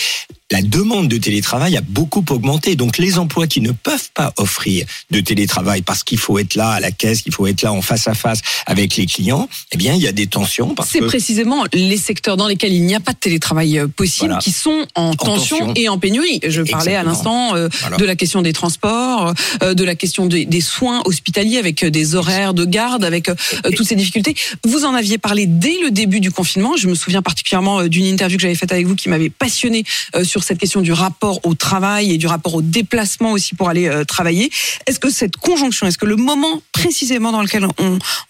la 0.51 0.63
demande 0.63 1.09
de 1.09 1.19
télétravail 1.19 1.77
a 1.77 1.81
beaucoup 1.83 2.25
augmenté. 2.31 2.75
Donc 2.75 2.99
les 2.99 3.19
emplois 3.19 3.47
qui 3.47 3.61
ne 3.61 3.73
peuvent 3.73 4.11
pas 4.15 4.33
offrir 4.39 4.87
de 5.11 5.21
télétravail 5.21 5.83
parce 5.83 6.03
qu'il 6.03 6.19
faut 6.19 6.39
être 6.39 6.55
là 6.55 6.71
à 6.71 6.81
la 6.81 6.91
caisse, 6.91 7.23
qu'il 7.23 7.33
faut 7.35 7.47
être 7.47 7.63
là 7.63 7.73
en 7.73 7.83
face 7.83 8.09
à 8.09 8.15
face 8.15 8.41
avec 8.67 8.97
les 8.97 9.07
clients, 9.07 9.49
eh 9.73 9.77
bien 9.77 9.95
il 9.95 10.01
y 10.03 10.09
a 10.09 10.13
des 10.13 10.27
tensions 10.27 10.75
C'est 10.87 11.01
que 11.01 11.05
précisément 11.05 11.65
les 11.75 11.97
secteurs 11.99 12.37
dans 12.37 12.47
lesquels 12.49 12.73
il 12.73 12.83
n'y 12.85 12.95
a 12.95 13.01
pas 13.01 13.13
de 13.13 13.19
télétravail 13.19 13.79
euh, 13.79 13.89
possible 13.89 14.29
Voilà. 14.29 14.39
qui 14.41 14.51
sont 14.53 14.87
en, 14.95 15.15
tension, 15.15 15.59
tension. 15.59 15.75
et 15.77 15.89
en 15.89 15.99
pénurie. 15.99 16.41
Je 16.47 16.63
parlais 16.63 16.95
à 16.97 17.03
l'instant 17.03 17.55
euh, 17.55 17.69
Voilà. 17.81 17.97
de 17.99 18.05
la 18.05 18.17
question 18.17 18.41
des 18.43 18.53
transports, 18.53 19.35
euh, 19.63 19.75
de 19.75 19.85
la 19.85 19.95
question 19.95 20.27
des, 20.27 20.47
des 20.47 20.61
soins 20.61 21.03
hospitaliers 21.05 21.59
avec 21.59 21.85
des 21.85 22.15
horaires 22.15 22.55
de 22.55 22.65
garde, 22.65 23.05
avec 23.05 23.29
euh, 23.29 23.35
toutes 23.77 23.87
ces 23.87 23.97
difficultés. 23.97 24.35
Vous 24.65 24.85
en 24.85 24.95
aviez 24.95 25.19
parlé 25.19 25.47
dès 25.47 25.77
le 25.83 25.91
début 25.91 26.21
du 26.21 26.31
confinement. 26.31 26.77
Je 26.77 26.89
me 26.89 26.95
souviens 26.95 27.23
particulièrement 27.23 27.85
d'une 27.85 28.07
interview 28.07 28.37
que 28.39 28.43
j'avais 28.43 28.55
faite 28.55 28.73
avec 28.73 28.87
vous 28.87 28.97
qui 28.97 29.09
m'avait 29.09 29.31
passionné 29.31 29.85
euh, 30.15 30.25
sur 30.39 30.47
cette 30.47 30.59
question 30.59 30.81
du 30.81 30.93
rapport 30.93 31.45
au 31.45 31.55
travail 31.55 32.13
et 32.13 32.19
du 32.19 32.29
rapport 32.29 32.55
au 32.55 32.63
déplacement 32.63 33.33
aussi 33.33 33.57
pour 33.57 33.69
aller 33.69 33.89
euh, 33.89 34.05
travailler. 34.05 34.51
Est-ce 34.87 35.01
que 35.01 35.11
cette 35.11 35.37
conjonction, 35.37 35.87
est-ce 35.87 35.99
que 35.99 36.07
le 36.07 36.15
moment 36.15 36.63
précisément 36.73 37.33
dans 37.33 37.43
lequel 37.43 37.67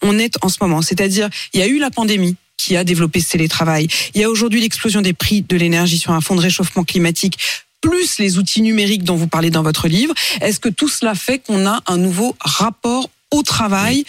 on, 0.02 0.18
est 0.18 0.36
en 0.40 0.48
ce 0.48 0.56
moment, 0.62 0.80
c'est-à-dire 0.80 1.28
il 1.52 1.60
y 1.60 1.62
a 1.62 1.66
eu 1.66 1.78
la 1.78 1.90
pandémie, 1.90 2.36
qui 2.56 2.76
a 2.76 2.82
développé 2.82 3.20
ce 3.20 3.30
télétravail. 3.30 3.86
Il 4.14 4.20
y 4.20 4.24
a 4.24 4.30
aujourd'hui 4.30 4.60
l'explosion 4.60 5.00
des 5.00 5.12
prix 5.12 5.42
de 5.42 5.56
l'énergie 5.56 5.96
sur 5.96 6.10
un 6.10 6.20
fond 6.20 6.34
de 6.34 6.40
réchauffement 6.40 6.82
climatique 6.82 7.38
plus 7.80 8.18
les 8.18 8.38
outils 8.38 8.62
numériques 8.62 9.04
dont 9.04 9.14
vous 9.14 9.28
parlez 9.28 9.50
dans 9.50 9.62
votre 9.62 9.86
livre. 9.86 10.12
Est-ce 10.40 10.58
que 10.58 10.68
tout 10.68 10.88
cela 10.88 11.14
fait 11.14 11.38
qu'on 11.38 11.66
a 11.66 11.82
un 11.86 11.98
nouveau 11.98 12.34
rapport 12.40 13.08
au 13.30 13.42
travail. 13.42 14.04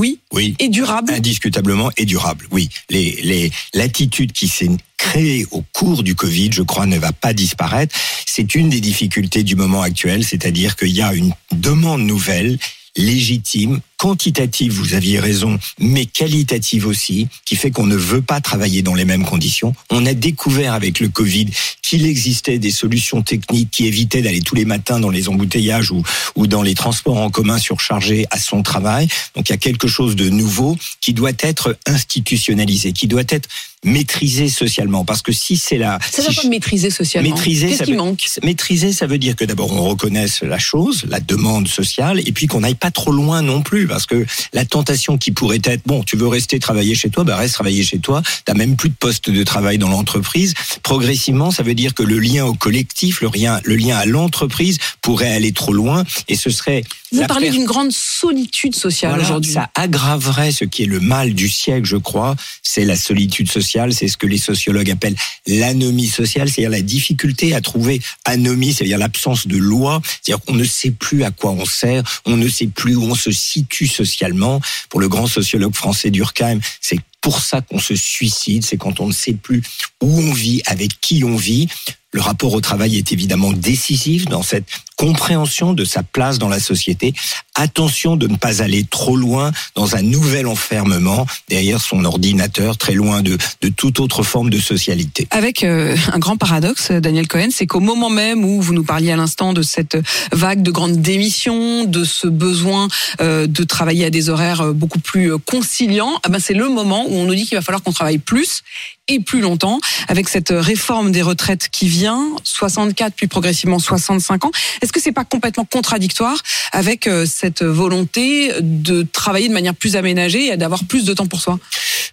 Oui, 0.00 0.54
Et 0.58 0.68
durable 0.68 1.12
indiscutablement 1.12 1.90
et 1.96 2.04
durable. 2.04 2.46
Oui, 2.50 2.68
les 2.88 3.20
les 3.22 3.50
l'attitude 3.74 4.32
qui 4.32 4.48
s'est 4.48 4.70
créée 4.96 5.46
au 5.50 5.62
cours 5.72 6.02
du 6.02 6.14
Covid, 6.14 6.50
je 6.52 6.62
crois, 6.62 6.86
ne 6.86 6.98
va 6.98 7.12
pas 7.12 7.32
disparaître. 7.32 7.94
C'est 8.26 8.54
une 8.54 8.68
des 8.68 8.80
difficultés 8.80 9.42
du 9.42 9.56
moment 9.56 9.82
actuel, 9.82 10.24
c'est-à-dire 10.24 10.76
qu'il 10.76 10.90
y 10.90 11.02
a 11.02 11.14
une 11.14 11.32
demande 11.52 12.02
nouvelle 12.02 12.58
légitime, 12.96 13.80
quantitative, 14.00 14.72
vous 14.72 14.94
aviez 14.94 15.20
raison, 15.20 15.58
mais 15.78 16.06
qualitative 16.06 16.86
aussi, 16.86 17.28
qui 17.44 17.54
fait 17.54 17.70
qu'on 17.70 17.84
ne 17.84 17.96
veut 17.96 18.22
pas 18.22 18.40
travailler 18.40 18.80
dans 18.80 18.94
les 18.94 19.04
mêmes 19.04 19.26
conditions. 19.26 19.74
On 19.90 20.06
a 20.06 20.14
découvert 20.14 20.72
avec 20.72 21.00
le 21.00 21.08
Covid 21.10 21.48
qu'il 21.82 22.06
existait 22.06 22.58
des 22.58 22.70
solutions 22.70 23.20
techniques 23.20 23.70
qui 23.70 23.86
évitaient 23.86 24.22
d'aller 24.22 24.40
tous 24.40 24.54
les 24.54 24.64
matins 24.64 25.00
dans 25.00 25.10
les 25.10 25.28
embouteillages 25.28 25.90
ou, 25.90 26.02
ou 26.34 26.46
dans 26.46 26.62
les 26.62 26.74
transports 26.74 27.18
en 27.18 27.28
commun 27.28 27.58
surchargés 27.58 28.24
à 28.30 28.38
son 28.38 28.62
travail. 28.62 29.06
Donc 29.36 29.50
il 29.50 29.52
y 29.52 29.54
a 29.54 29.58
quelque 29.58 29.86
chose 29.86 30.16
de 30.16 30.30
nouveau 30.30 30.78
qui 31.02 31.12
doit 31.12 31.32
être 31.38 31.76
institutionnalisé, 31.86 32.92
qui 32.92 33.06
doit 33.06 33.24
être 33.28 33.50
maîtriser 33.82 34.48
socialement. 34.50 35.06
Parce 35.06 35.22
que 35.22 35.32
si 35.32 35.56
c'est 35.56 35.78
là... 35.78 35.98
Ça 36.12 36.22
si 36.22 36.28
va 36.28 36.42
pas 36.42 36.48
maîtriser 36.48 36.90
socialement. 36.90 37.30
Maîtriser, 37.30 37.74
ça 37.74 37.84
qui 37.84 37.92
veut- 37.92 37.96
manque? 37.96 38.24
Maîtriser, 38.42 38.92
ça 38.92 39.06
veut 39.06 39.16
dire 39.16 39.36
que 39.36 39.44
d'abord 39.44 39.72
on 39.72 39.88
reconnaisse 39.88 40.42
la 40.42 40.58
chose, 40.58 41.04
la 41.08 41.18
demande 41.20 41.66
sociale, 41.66 42.20
et 42.26 42.32
puis 42.32 42.46
qu'on 42.46 42.60
n'aille 42.60 42.74
pas 42.74 42.90
trop 42.90 43.10
loin 43.10 43.40
non 43.40 43.62
plus, 43.62 43.86
parce 43.90 44.06
que 44.06 44.24
la 44.54 44.64
tentation 44.64 45.18
qui 45.18 45.32
pourrait 45.32 45.60
être, 45.64 45.82
bon, 45.84 46.02
tu 46.02 46.16
veux 46.16 46.28
rester 46.28 46.58
travailler 46.58 46.94
chez 46.94 47.10
toi, 47.10 47.24
bah 47.24 47.36
reste 47.36 47.54
travailler 47.54 47.82
chez 47.82 47.98
toi, 47.98 48.22
t'as 48.44 48.54
même 48.54 48.76
plus 48.76 48.88
de 48.88 48.94
poste 48.94 49.28
de 49.28 49.42
travail 49.42 49.76
dans 49.76 49.88
l'entreprise. 49.88 50.54
Progressivement, 50.82 51.50
ça 51.50 51.62
veut 51.62 51.74
dire 51.74 51.92
que 51.92 52.04
le 52.04 52.18
lien 52.18 52.46
au 52.46 52.54
collectif, 52.54 53.20
le 53.20 53.28
lien, 53.34 53.60
le 53.64 53.74
lien 53.76 53.98
à 53.98 54.06
l'entreprise 54.06 54.78
pourrait 55.02 55.32
aller 55.32 55.52
trop 55.52 55.72
loin, 55.72 56.04
et 56.28 56.36
ce 56.36 56.50
serait... 56.50 56.82
Vous 57.12 57.26
parlez 57.26 57.50
d'une 57.50 57.64
grande 57.64 57.90
solitude 57.92 58.74
sociale 58.74 59.10
voilà, 59.10 59.24
aujourd'hui. 59.24 59.52
Ça 59.52 59.70
aggraverait 59.74 60.52
ce 60.52 60.64
qui 60.64 60.84
est 60.84 60.86
le 60.86 61.00
mal 61.00 61.34
du 61.34 61.48
siècle, 61.48 61.84
je 61.84 61.96
crois. 61.96 62.36
C'est 62.62 62.84
la 62.84 62.96
solitude 62.96 63.50
sociale, 63.50 63.92
c'est 63.92 64.08
ce 64.08 64.16
que 64.16 64.26
les 64.26 64.38
sociologues 64.38 64.90
appellent 64.90 65.16
l'anomie 65.46 66.06
sociale, 66.06 66.48
c'est-à-dire 66.48 66.70
la 66.70 66.82
difficulté 66.82 67.54
à 67.54 67.60
trouver 67.60 68.00
anomie, 68.24 68.72
c'est-à-dire 68.72 68.98
l'absence 68.98 69.46
de 69.46 69.56
loi, 69.56 70.00
c'est-à-dire 70.22 70.44
qu'on 70.44 70.54
ne 70.54 70.64
sait 70.64 70.92
plus 70.92 71.24
à 71.24 71.30
quoi 71.30 71.50
on 71.50 71.64
sert, 71.64 72.02
on 72.26 72.36
ne 72.36 72.48
sait 72.48 72.68
plus 72.68 72.94
où 72.94 73.02
on 73.04 73.14
se 73.14 73.32
situe 73.32 73.88
socialement. 73.88 74.60
Pour 74.88 75.00
le 75.00 75.08
grand 75.08 75.26
sociologue 75.26 75.74
français 75.74 76.10
Durkheim, 76.10 76.60
c'est 76.80 76.98
pour 77.20 77.40
ça 77.40 77.60
qu'on 77.60 77.78
se 77.78 77.94
suicide, 77.94 78.64
c'est 78.64 78.76
quand 78.76 79.00
on 79.00 79.08
ne 79.08 79.12
sait 79.12 79.34
plus 79.34 79.62
où 80.00 80.08
on 80.08 80.32
vit, 80.32 80.62
avec 80.66 81.00
qui 81.00 81.24
on 81.24 81.36
vit. 81.36 81.68
Le 82.12 82.20
rapport 82.20 82.52
au 82.54 82.60
travail 82.60 82.96
est 82.96 83.12
évidemment 83.12 83.52
décisif 83.52 84.24
dans 84.24 84.42
cette 84.42 84.66
compréhension 84.96 85.74
de 85.74 85.84
sa 85.84 86.02
place 86.02 86.38
dans 86.38 86.48
la 86.48 86.58
société. 86.58 87.14
Attention 87.56 88.16
de 88.16 88.26
ne 88.26 88.36
pas 88.36 88.62
aller 88.62 88.84
trop 88.84 89.16
loin 89.16 89.50
dans 89.74 89.96
un 89.96 90.02
nouvel 90.02 90.46
enfermement 90.46 91.26
derrière 91.48 91.80
son 91.80 92.04
ordinateur, 92.04 92.76
très 92.76 92.94
loin 92.94 93.22
de, 93.22 93.36
de 93.60 93.68
toute 93.68 94.00
autre 94.00 94.22
forme 94.22 94.50
de 94.50 94.58
socialité. 94.58 95.26
Avec 95.30 95.64
euh, 95.64 95.96
un 96.12 96.18
grand 96.18 96.36
paradoxe, 96.36 96.90
Daniel 96.90 97.28
Cohen, 97.28 97.48
c'est 97.50 97.66
qu'au 97.66 97.80
moment 97.80 98.08
même 98.08 98.44
où 98.44 98.62
vous 98.62 98.72
nous 98.72 98.84
parliez 98.84 99.10
à 99.12 99.16
l'instant 99.16 99.52
de 99.52 99.62
cette 99.62 99.98
vague 100.32 100.62
de 100.62 100.70
grandes 100.70 101.00
démissions, 101.02 101.84
de 101.84 102.04
ce 102.04 102.26
besoin 102.26 102.88
euh, 103.20 103.46
de 103.46 103.64
travailler 103.64 104.04
à 104.04 104.10
des 104.10 104.30
horaires 104.30 104.60
euh, 104.60 104.72
beaucoup 104.72 105.00
plus 105.00 105.32
euh, 105.32 105.38
conciliants, 105.38 106.20
ah 106.22 106.28
ben 106.28 106.38
c'est 106.38 106.54
le 106.54 106.68
moment 106.68 107.04
où 107.08 107.14
on 107.14 107.24
nous 107.24 107.34
dit 107.34 107.46
qu'il 107.46 107.56
va 107.56 107.62
falloir 107.62 107.82
qu'on 107.82 107.92
travaille 107.92 108.18
plus 108.18 108.62
et 109.10 109.18
plus 109.18 109.40
longtemps, 109.40 109.80
avec 110.08 110.28
cette 110.28 110.50
réforme 110.50 111.10
des 111.10 111.22
retraites 111.22 111.68
qui 111.68 111.88
vient, 111.88 112.28
64 112.44 113.14
puis 113.14 113.26
progressivement 113.26 113.80
65 113.80 114.44
ans. 114.44 114.50
Est-ce 114.82 114.92
que 114.92 115.00
c'est 115.00 115.12
pas 115.12 115.24
complètement 115.24 115.64
contradictoire 115.64 116.40
avec 116.72 117.06
euh, 117.08 117.26
cette 117.40 117.62
volonté 117.62 118.52
de 118.60 119.02
travailler 119.02 119.48
de 119.48 119.54
manière 119.54 119.74
plus 119.74 119.96
aménagée 119.96 120.48
et 120.52 120.56
d'avoir 120.56 120.84
plus 120.84 121.04
de 121.04 121.14
temps 121.14 121.26
pour 121.26 121.40
soi. 121.40 121.58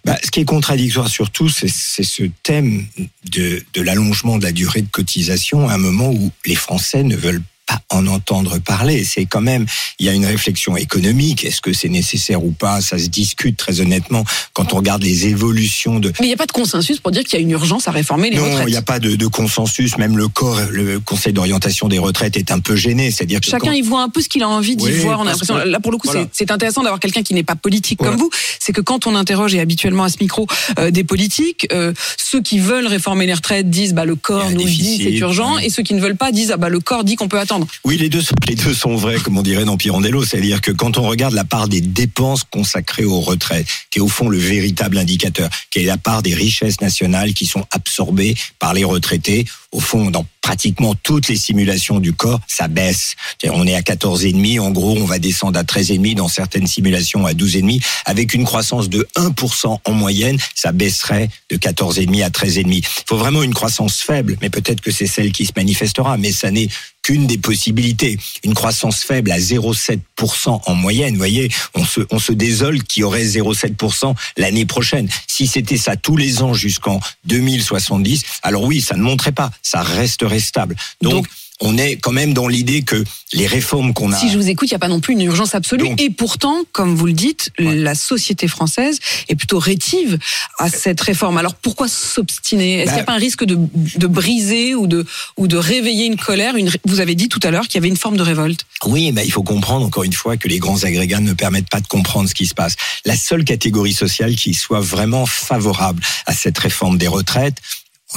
Bah, 0.04 0.16
ce 0.24 0.30
qui 0.30 0.40
est 0.40 0.44
contradictoire 0.44 1.08
surtout, 1.08 1.48
c'est 1.48 1.68
ce 1.68 2.22
thème 2.42 2.86
de, 3.30 3.62
de 3.74 3.82
l'allongement 3.82 4.38
de 4.38 4.44
la 4.44 4.52
durée 4.52 4.82
de 4.82 4.88
cotisation 4.88 5.68
à 5.68 5.74
un 5.74 5.78
moment 5.78 6.10
où 6.10 6.30
les 6.46 6.54
Français 6.54 7.02
ne 7.02 7.16
veulent 7.16 7.42
pas 7.68 7.80
en 7.90 8.06
entendre 8.06 8.58
parler. 8.58 9.04
C'est 9.04 9.26
quand 9.26 9.40
même, 9.40 9.66
il 9.98 10.06
y 10.06 10.08
a 10.08 10.12
une 10.14 10.26
réflexion 10.26 10.76
économique. 10.76 11.44
Est-ce 11.44 11.60
que 11.60 11.72
c'est 11.72 11.88
nécessaire 11.88 12.42
ou 12.44 12.50
pas? 12.50 12.80
Ça 12.80 12.98
se 12.98 13.06
discute 13.06 13.56
très 13.56 13.80
honnêtement 13.80 14.24
quand 14.54 14.72
on 14.72 14.76
regarde 14.76 15.02
les 15.02 15.26
évolutions 15.26 16.00
de, 16.00 16.08
Mais 16.20 16.26
il 16.26 16.28
n'y 16.28 16.34
a 16.34 16.36
pas 16.38 16.46
de 16.46 16.52
consensus 16.52 16.98
pour 17.00 17.12
dire 17.12 17.22
qu'il 17.24 17.34
y 17.38 17.42
a 17.42 17.42
une 17.42 17.50
urgence 17.50 17.88
à 17.88 17.90
réformer 17.90 18.30
les 18.30 18.36
non, 18.36 18.44
retraites. 18.44 18.68
il 18.68 18.70
n'y 18.70 18.76
a 18.76 18.82
pas 18.82 18.98
de, 18.98 19.14
de 19.16 19.26
consensus. 19.26 19.98
Même 19.98 20.16
le 20.16 20.28
corps, 20.28 20.58
le 20.70 20.98
Conseil 21.00 21.32
d'orientation 21.32 21.88
des 21.88 21.98
retraites 21.98 22.36
est 22.36 22.50
un 22.50 22.58
peu 22.60 22.74
gêné. 22.76 23.10
C'est-à-dire 23.10 23.40
que 23.40 23.46
Chacun 23.46 23.66
quand- 23.68 23.72
y 23.72 23.82
voit 23.82 24.02
un 24.02 24.08
peu 24.08 24.20
ce 24.22 24.28
qu'il 24.28 24.42
a 24.42 24.48
envie 24.48 24.76
d'y 24.76 24.84
Oui, 24.86 24.98
voir. 25.00 25.20
On 25.20 25.22
a 25.26 25.30
l'impression, 25.30 25.56
là 25.56 25.80
pour 25.80 25.92
le 25.92 25.98
coup, 25.98 26.08
voilà. 26.08 26.26
c'est- 26.32 26.50
intéressant 26.50 26.82
d'avoir 26.82 26.98
quelqu'un 27.00 27.22
qui 27.22 27.34
n'est 27.34 27.42
pas 27.42 27.56
politique 27.56 27.98
Voilà. 28.00 28.12
comme 28.16 28.20
vous. 28.22 28.30
C'est 28.58 28.72
que 28.72 28.80
quand 28.80 29.06
on 29.06 29.14
interroge 29.14 29.54
et 29.54 29.60
habituellement 29.60 30.04
à 30.04 30.08
ce 30.08 30.16
micro 30.20 30.46
euh, 30.78 30.90
des 30.90 31.04
politiques, 31.04 31.66
euh, 31.72 31.92
ceux 32.16 32.40
qui 32.40 32.58
veulent 32.58 32.86
réformer 32.86 33.26
les 33.26 33.34
retraites 33.34 33.68
disent 33.70 33.92
bah 33.94 34.04
le 34.06 34.16
corps 34.16 34.50
nous 34.50 34.64
dit 34.64 35.00
c'est 35.02 35.12
urgent, 35.18 35.56
ouais. 35.56 35.66
et 35.66 35.70
ceux 35.70 35.82
qui 35.82 35.94
ne 35.94 36.00
veulent 36.00 36.16
pas 36.16 36.32
disent 36.32 36.50
ah 36.52 36.56
bah 36.56 36.68
le 36.68 36.80
corps 36.80 37.04
dit 37.04 37.16
qu'on 37.16 37.28
peut 37.28 37.38
attendre. 37.38 37.57
Oui, 37.84 37.96
les 37.98 38.08
deux, 38.08 38.22
sont- 38.22 38.34
les 38.48 38.54
deux 38.54 38.74
sont 38.74 38.96
vrais, 38.96 39.16
comme 39.18 39.36
on 39.38 39.42
dirait 39.42 39.64
dans 39.64 39.76
Pirandello. 39.76 40.24
C'est-à-dire 40.24 40.60
que 40.60 40.70
quand 40.70 40.98
on 40.98 41.02
regarde 41.02 41.34
la 41.34 41.44
part 41.44 41.68
des 41.68 41.80
dépenses 41.80 42.44
consacrées 42.44 43.04
aux 43.04 43.20
retraites, 43.20 43.66
qui 43.90 43.98
est 43.98 44.02
au 44.02 44.08
fond 44.08 44.28
le 44.28 44.38
véritable 44.38 44.98
indicateur, 44.98 45.48
qui 45.70 45.80
est 45.80 45.84
la 45.84 45.98
part 45.98 46.22
des 46.22 46.34
richesses 46.34 46.80
nationales 46.80 47.34
qui 47.34 47.46
sont 47.46 47.64
absorbées 47.70 48.34
par 48.58 48.74
les 48.74 48.84
retraités, 48.84 49.44
au 49.72 49.80
fond, 49.80 50.10
dans 50.10 50.24
pratiquement 50.40 50.94
toutes 50.94 51.28
les 51.28 51.36
simulations 51.36 52.00
du 52.00 52.14
corps, 52.14 52.40
ça 52.48 52.68
baisse. 52.68 53.16
On 53.44 53.66
est 53.66 53.74
à 53.74 53.82
14,5, 53.82 54.60
en 54.60 54.70
gros, 54.70 54.96
on 54.96 55.04
va 55.04 55.18
descendre 55.18 55.58
à 55.58 55.62
13,5 55.62 56.14
dans 56.14 56.28
certaines 56.28 56.66
simulations 56.66 57.26
à 57.26 57.32
12,5. 57.32 57.82
Avec 58.06 58.32
une 58.32 58.44
croissance 58.44 58.88
de 58.88 59.06
1% 59.16 59.78
en 59.84 59.92
moyenne, 59.92 60.38
ça 60.54 60.72
baisserait 60.72 61.28
de 61.50 61.58
14,5 61.58 62.24
à 62.24 62.30
13,5. 62.30 62.64
Il 62.66 62.84
faut 63.06 63.18
vraiment 63.18 63.42
une 63.42 63.52
croissance 63.52 64.00
faible, 64.00 64.38
mais 64.40 64.48
peut-être 64.48 64.80
que 64.80 64.90
c'est 64.90 65.06
celle 65.06 65.32
qui 65.32 65.44
se 65.44 65.52
manifestera, 65.54 66.16
mais 66.16 66.32
ça 66.32 66.50
n'est 66.50 66.68
qu'une 67.02 67.26
des 67.26 67.38
possibilités. 67.38 68.18
Une 68.44 68.54
croissance 68.54 69.02
faible 69.02 69.30
à 69.30 69.38
0,7% 69.38 70.60
en 70.66 70.74
moyenne, 70.74 71.12
vous 71.12 71.18
voyez, 71.18 71.50
on 71.74 71.84
se, 71.84 72.00
on 72.10 72.18
se 72.18 72.32
désole 72.32 72.82
qu'il 72.82 73.02
y 73.02 73.04
aurait 73.04 73.24
0,7% 73.24 74.14
l'année 74.36 74.66
prochaine. 74.66 75.08
Si 75.26 75.46
c'était 75.46 75.76
ça 75.76 75.96
tous 75.96 76.16
les 76.16 76.42
ans 76.42 76.54
jusqu'en 76.54 77.00
2070, 77.24 78.22
alors 78.42 78.64
oui, 78.64 78.80
ça 78.80 78.96
ne 78.96 79.02
monterait 79.02 79.32
pas, 79.32 79.50
ça 79.70 79.82
resterait 79.82 80.40
stable. 80.40 80.76
Donc, 81.02 81.12
Donc- 81.12 81.26
on 81.60 81.76
est 81.76 81.96
quand 81.96 82.12
même 82.12 82.34
dans 82.34 82.46
l'idée 82.46 82.82
que 82.82 83.02
les 83.32 83.48
réformes 83.48 83.92
qu'on 83.92 84.12
a... 84.12 84.16
Si 84.16 84.30
je 84.30 84.38
vous 84.38 84.48
écoute, 84.48 84.68
il 84.70 84.74
n'y 84.74 84.76
a 84.76 84.78
pas 84.78 84.86
non 84.86 85.00
plus 85.00 85.14
une 85.14 85.22
urgence 85.22 85.56
absolue. 85.56 85.88
Donc- 85.88 86.00
et 86.00 86.08
pourtant, 86.08 86.62
comme 86.70 86.94
vous 86.94 87.06
le 87.06 87.12
dites, 87.12 87.50
Ouais. 87.58 87.74
la 87.74 87.96
société 87.96 88.46
française 88.46 89.00
est 89.28 89.34
plutôt 89.34 89.58
rétive 89.58 90.20
à 90.60 90.70
cette 90.70 91.00
réforme. 91.00 91.36
Alors 91.36 91.54
pourquoi 91.56 91.88
s'obstiner? 91.88 92.74
Est-ce 92.82 92.84
Bah- 92.86 92.90
qu'il 92.92 92.96
n'y 92.98 93.02
a 93.02 93.04
pas 93.06 93.14
un 93.14 93.18
risque 93.18 93.42
de, 93.44 93.58
de 93.74 94.06
briser 94.06 94.76
ou 94.76 94.86
de, 94.86 95.04
ou 95.36 95.48
de 95.48 95.56
réveiller 95.56 96.06
une 96.06 96.16
colère 96.16 96.54
une, 96.54 96.70
Vous 96.84 97.00
avez 97.00 97.16
dit 97.16 97.28
tout 97.28 97.40
à 97.42 97.50
l'heure 97.50 97.64
qu'il 97.66 97.74
y 97.74 97.78
avait 97.78 97.88
une 97.88 97.96
forme 97.96 98.16
de 98.16 98.22
révolte. 98.22 98.60
Oui, 98.86 99.10
mais 99.10 99.24
il 99.26 99.32
faut 99.32 99.42
comprendre 99.42 99.84
encore 99.84 100.04
une 100.04 100.12
fois 100.12 100.36
que 100.36 100.46
les 100.46 100.60
grands 100.60 100.84
agrégats 100.84 101.18
ne 101.18 101.32
permettent 101.32 101.68
pas 101.70 101.80
de 101.80 101.88
comprendre 101.88 102.28
ce 102.28 102.34
qui 102.36 102.46
se 102.46 102.54
passe. 102.54 102.76
La 103.04 103.16
seule 103.16 103.42
catégorie 103.44 103.92
sociale 103.94 104.36
qui 104.36 104.54
soit 104.54 104.80
vraiment 104.80 105.26
favorable 105.26 106.00
à 106.26 106.34
cette 106.34 106.56
réforme 106.58 106.98
des 106.98 107.08
retraites, 107.08 107.56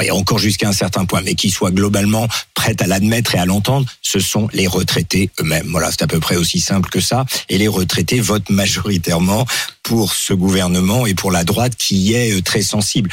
et 0.01 0.11
encore 0.11 0.39
jusqu'à 0.39 0.69
un 0.69 0.73
certain 0.73 1.05
point, 1.05 1.21
mais 1.21 1.35
qui 1.35 1.49
soit 1.49 1.71
globalement 1.71 2.27
prête 2.53 2.81
à 2.81 2.87
l'admettre 2.87 3.35
et 3.35 3.39
à 3.39 3.45
l'entendre, 3.45 3.85
ce 4.01 4.19
sont 4.19 4.47
les 4.53 4.67
retraités 4.67 5.29
eux-mêmes. 5.39 5.67
Voilà, 5.69 5.89
c'est 5.91 6.03
à 6.03 6.07
peu 6.07 6.19
près 6.19 6.37
aussi 6.37 6.59
simple 6.61 6.89
que 6.89 7.01
ça. 7.01 7.25
Et 7.49 7.57
les 7.57 7.67
retraités 7.67 8.19
votent 8.21 8.49
majoritairement 8.49 9.45
pour 9.83 10.13
ce 10.13 10.33
gouvernement 10.33 11.05
et 11.05 11.13
pour 11.13 11.31
la 11.31 11.43
droite 11.43 11.75
qui 11.75 11.97
y 11.97 12.13
est 12.13 12.31
euh, 12.37 12.41
très 12.41 12.61
sensible. 12.61 13.09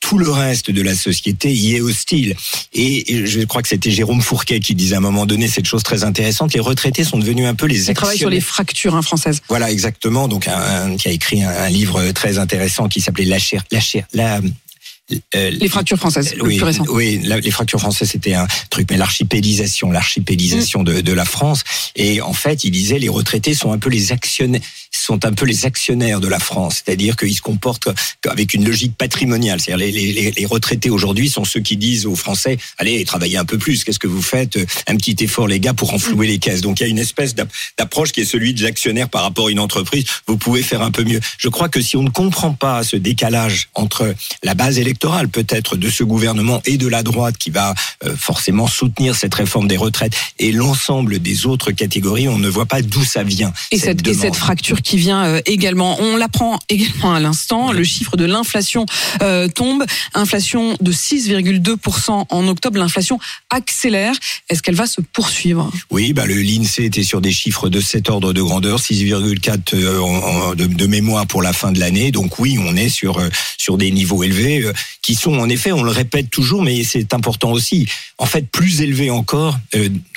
Tout 0.00 0.18
le 0.18 0.30
reste 0.30 0.70
de 0.70 0.82
la 0.82 0.94
société 0.94 1.52
y 1.52 1.74
est 1.76 1.80
hostile. 1.80 2.36
Et 2.74 3.26
je 3.26 3.40
crois 3.40 3.62
que 3.62 3.68
c'était 3.68 3.90
Jérôme 3.90 4.20
Fourquet 4.22 4.60
qui 4.60 4.74
disait 4.74 4.94
à 4.94 4.98
un 4.98 5.02
moment 5.02 5.26
donné 5.26 5.48
cette 5.48 5.66
chose 5.66 5.82
très 5.82 6.04
intéressante. 6.04 6.52
Les 6.52 6.60
retraités 6.60 7.04
sont 7.04 7.18
devenus 7.18 7.46
un 7.46 7.54
peu 7.54 7.66
les 7.66 7.90
On 7.90 7.94
travaille 7.94 8.18
sur 8.18 8.30
les 8.30 8.40
fractures 8.40 8.94
hein, 8.94 9.02
françaises. 9.02 9.40
Voilà, 9.48 9.70
exactement. 9.70 10.28
Donc, 10.28 10.46
un, 10.46 10.92
un- 10.92 10.96
qui 10.96 11.08
a 11.08 11.10
écrit 11.10 11.42
un, 11.42 11.50
un 11.50 11.68
livre 11.68 12.12
très 12.12 12.38
intéressant 12.38 12.88
qui 12.88 13.00
s'appelait 13.00 13.24
La 13.24 13.38
chair, 13.38 13.64
la 13.72 13.80
chair, 13.80 14.06
la, 14.12 14.40
euh, 15.34 15.50
Les 15.50 15.68
fractures 15.68 15.96
françaises, 15.98 16.34
le 16.34 16.42
oui, 16.44 16.56
plus 16.56 16.64
récent. 16.64 16.84
oui, 16.88 17.20
la- 17.24 17.40
les 17.40 17.50
fractures 17.50 17.80
françaises, 17.80 18.10
c'était 18.10 18.34
un 18.34 18.46
truc, 18.70 18.88
mais 18.90 18.96
l'archipélisation, 18.96 19.90
l'archipélisation 19.90 20.82
de, 20.82 21.00
de 21.00 21.12
la 21.12 21.24
France. 21.24 21.62
Et 21.96 22.20
en 22.20 22.32
fait, 22.32 22.64
il 22.64 22.70
disait, 22.70 22.98
les 22.98 23.08
retraités 23.08 23.54
sont 23.54 23.72
un 23.72 23.78
peu 23.78 23.88
les 23.90 24.12
actionnaires, 24.12 24.60
sont 24.90 25.24
un 25.24 25.32
peu 25.32 25.46
les 25.46 25.66
actionnaires 25.66 26.20
de 26.20 26.28
la 26.28 26.38
France. 26.38 26.82
C'est-à-dire 26.84 27.16
qu'ils 27.16 27.34
se 27.34 27.42
comportent 27.42 27.88
avec 28.28 28.54
une 28.54 28.64
logique 28.64 28.96
patrimoniale. 28.96 29.60
C'est-à-dire, 29.60 29.86
les, 29.86 29.92
les, 29.92 30.12
les- 30.12 30.30
les 30.32 30.46
retraités 30.46 30.90
aujourd'hui 30.90 31.28
sont 31.28 31.44
ceux 31.44 31.60
qui 31.60 31.76
disent 31.76 32.06
aux 32.06 32.16
Français, 32.16 32.58
allez, 32.78 33.04
travaillez 33.04 33.36
un 33.38 33.44
peu 33.44 33.58
plus. 33.58 33.84
Qu'est-ce 33.84 33.98
que 33.98 34.06
vous 34.08 34.22
faites? 34.22 34.58
Un 34.86 34.96
petit 34.96 35.16
effort, 35.24 35.48
les 35.48 35.60
gars, 35.60 35.74
pour 35.74 35.90
renflouer 35.90 36.26
les 36.26 36.38
caisses. 36.38 36.60
Donc, 36.60 36.80
il 36.80 36.84
y 36.84 36.86
a 36.86 36.88
une 36.88 36.98
espèce 36.98 37.34
d'app- 37.34 37.52
d'approche 37.78 38.12
qui 38.12 38.20
est 38.20 38.24
celui 38.24 38.54
de 38.54 38.62
l'actionnaire 38.62 39.08
par 39.08 39.22
rapport 39.22 39.48
à 39.48 39.50
une 39.50 39.60
entreprise. 39.60 40.04
Vous 40.26 40.36
pouvez 40.36 40.62
faire 40.62 40.82
un 40.82 40.90
peu 40.90 41.04
mieux. 41.04 41.20
Je 41.38 41.48
crois 41.48 41.68
que 41.68 41.80
si 41.80 41.96
on 41.96 42.02
ne 42.02 42.10
comprend 42.10 42.52
pas 42.52 42.82
ce 42.84 42.96
décalage 42.96 43.68
entre 43.74 44.14
la 44.42 44.54
base 44.54 44.78
électorale, 44.78 44.99
peut-être, 45.30 45.76
de 45.76 45.88
ce 45.88 46.04
gouvernement 46.04 46.60
et 46.66 46.76
de 46.76 46.86
la 46.86 47.02
droite 47.02 47.36
qui 47.38 47.50
va 47.50 47.74
euh, 48.04 48.14
forcément 48.16 48.66
soutenir 48.66 49.14
cette 49.14 49.34
réforme 49.34 49.66
des 49.66 49.76
retraites 49.76 50.12
et 50.38 50.52
l'ensemble 50.52 51.18
des 51.20 51.46
autres 51.46 51.72
catégories, 51.72 52.28
on 52.28 52.38
ne 52.38 52.48
voit 52.48 52.66
pas 52.66 52.82
d'où 52.82 53.04
ça 53.04 53.22
vient. 53.22 53.52
Et 53.72 53.78
cette, 53.78 54.00
et 54.00 54.02
demande. 54.02 54.20
cette 54.20 54.36
fracture 54.36 54.82
qui 54.82 54.96
vient 54.96 55.24
euh, 55.24 55.40
également. 55.46 55.96
On 56.00 56.16
l'apprend 56.16 56.58
également 56.68 57.14
à 57.14 57.20
l'instant. 57.20 57.72
Le 57.72 57.84
chiffre 57.84 58.16
de 58.16 58.24
l'inflation 58.24 58.86
euh, 59.22 59.48
tombe. 59.48 59.84
Inflation 60.14 60.76
de 60.80 60.92
6,2% 60.92 62.26
en 62.28 62.48
octobre. 62.48 62.78
L'inflation 62.78 63.18
accélère. 63.48 64.14
Est-ce 64.48 64.62
qu'elle 64.62 64.74
va 64.74 64.86
se 64.86 65.00
poursuivre? 65.00 65.70
Oui, 65.90 66.12
bah 66.12 66.26
le 66.26 66.34
l'INSEE 66.34 66.84
était 66.84 67.02
sur 67.02 67.20
des 67.20 67.32
chiffres 67.32 67.68
de 67.68 67.80
cet 67.80 68.08
ordre 68.08 68.32
de 68.32 68.42
grandeur, 68.42 68.78
6,4 68.78 69.74
euh, 69.74 70.54
de, 70.54 70.66
de, 70.66 70.86
mémoire 70.86 71.26
pour 71.26 71.42
la 71.42 71.52
fin 71.52 71.72
de 71.72 71.80
l'année. 71.80 72.10
Donc 72.10 72.38
oui, 72.38 72.58
on 72.58 72.76
est 72.76 72.88
sur 72.88 73.20
sur 73.56 73.78
des 73.78 73.90
niveaux 73.90 74.22
élevés 74.22 74.70
qui 75.02 75.14
sont 75.14 75.38
en 75.38 75.48
effet, 75.48 75.72
on 75.72 75.82
le 75.82 75.90
répète 75.90 76.30
toujours, 76.30 76.62
mais 76.62 76.84
c'est 76.84 77.14
important 77.14 77.52
aussi. 77.52 77.86
En 78.18 78.26
fait, 78.26 78.48
plus 78.50 78.82
élevés 78.82 79.10
encore 79.10 79.58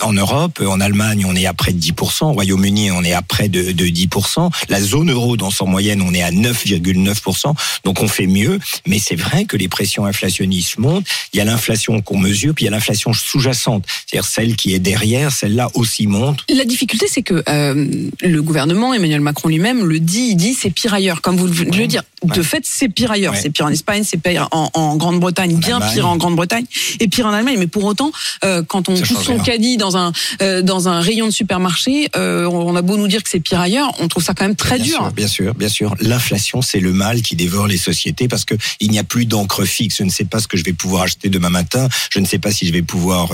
en 0.01 0.13
Europe, 0.13 0.61
en 0.65 0.79
Allemagne, 0.81 1.25
on 1.27 1.35
est 1.35 1.45
à 1.45 1.53
près 1.53 1.73
de 1.73 1.79
10%, 1.79 2.25
au 2.25 2.33
Royaume-Uni, 2.33 2.91
on 2.91 3.03
est 3.03 3.13
à 3.13 3.21
près 3.21 3.49
de, 3.49 3.71
de 3.71 3.85
10%. 3.85 4.51
La 4.69 4.81
zone 4.81 5.11
euro, 5.11 5.37
dans 5.37 5.51
son 5.51 5.67
moyenne, 5.67 6.01
on 6.01 6.13
est 6.13 6.21
à 6.21 6.31
9,9%. 6.31 7.53
Donc 7.83 8.01
on 8.01 8.07
fait 8.07 8.27
mieux, 8.27 8.59
mais 8.85 8.99
c'est 8.99 9.15
vrai 9.15 9.45
que 9.45 9.57
les 9.57 9.67
pressions 9.67 10.05
inflationnistes 10.05 10.77
montent. 10.77 11.05
Il 11.33 11.37
y 11.37 11.41
a 11.41 11.45
l'inflation 11.45 12.01
qu'on 12.01 12.17
mesure, 12.17 12.53
puis 12.53 12.65
il 12.65 12.65
y 12.65 12.69
a 12.69 12.71
l'inflation 12.71 13.13
sous-jacente, 13.13 13.85
c'est-à-dire 14.05 14.29
celle 14.29 14.55
qui 14.55 14.73
est 14.73 14.79
derrière, 14.79 15.31
celle-là 15.31 15.69
aussi 15.73 16.07
monte. 16.07 16.43
La 16.49 16.65
difficulté, 16.65 17.07
c'est 17.09 17.23
que 17.23 17.43
euh, 17.47 18.09
le 18.21 18.41
gouvernement, 18.41 18.93
Emmanuel 18.93 19.21
Macron 19.21 19.49
lui-même, 19.49 19.85
le 19.85 19.99
dit, 19.99 20.29
il 20.31 20.35
dit 20.35 20.53
c'est 20.53 20.69
pire 20.69 20.93
ailleurs. 20.93 21.21
Comme 21.21 21.37
vous 21.37 21.47
le 21.47 21.69
ouais. 21.71 21.87
dire, 21.87 22.03
de 22.23 22.41
fait, 22.41 22.63
c'est 22.65 22.89
pire 22.89 23.11
ailleurs. 23.11 23.33
Ouais. 23.33 23.39
C'est 23.41 23.49
pire 23.49 23.65
en 23.65 23.69
Espagne, 23.69 24.03
c'est 24.03 24.17
pire 24.17 24.47
en, 24.53 24.69
en 24.73 24.95
Grande-Bretagne, 24.95 25.55
bien 25.57 25.77
Allemagne. 25.77 25.93
pire 25.93 26.07
en 26.07 26.17
Grande-Bretagne, 26.17 26.65
et 26.99 27.07
pire 27.07 27.25
en 27.25 27.33
Allemagne. 27.33 27.57
Mais 27.59 27.67
pour 27.67 27.83
autant, 27.83 28.11
euh, 28.45 28.63
quand 28.65 28.87
on 28.89 28.95
pousse 28.95 29.23
son 29.23 29.39
caddie 29.39 29.77
dans 29.77 29.97
un 29.97 30.13
euh, 30.41 30.61
dans 30.61 30.87
un 30.87 31.01
rayon 31.01 31.25
de 31.25 31.31
supermarché, 31.31 32.09
euh, 32.15 32.45
on 32.45 32.75
a 32.75 32.81
beau 32.81 32.97
nous 32.97 33.07
dire 33.07 33.23
que 33.23 33.29
c'est 33.29 33.39
pire 33.39 33.59
ailleurs, 33.59 33.91
on 33.99 34.07
trouve 34.07 34.23
ça 34.23 34.33
quand 34.33 34.45
même 34.45 34.55
très 34.55 34.77
bien 34.77 34.85
dur. 34.85 34.97
Sûr, 34.97 35.11
bien 35.11 35.27
sûr, 35.27 35.53
bien 35.55 35.69
sûr. 35.69 35.95
L'inflation, 35.99 36.61
c'est 36.61 36.79
le 36.79 36.93
mal 36.93 37.21
qui 37.21 37.35
dévore 37.35 37.67
les 37.67 37.77
sociétés 37.77 38.27
parce 38.27 38.45
que 38.45 38.55
il 38.79 38.91
n'y 38.91 38.99
a 38.99 39.03
plus 39.03 39.25
d'encre 39.25 39.65
fixe. 39.65 39.97
Je 39.97 40.03
ne 40.03 40.09
sais 40.09 40.25
pas 40.25 40.39
ce 40.39 40.47
que 40.47 40.57
je 40.57 40.63
vais 40.63 40.73
pouvoir 40.73 41.03
acheter 41.03 41.29
demain 41.29 41.49
matin. 41.49 41.87
Je 42.11 42.19
ne 42.19 42.25
sais 42.25 42.39
pas 42.39 42.51
si 42.51 42.65
je 42.67 42.71
vais 42.71 42.81
pouvoir 42.81 43.29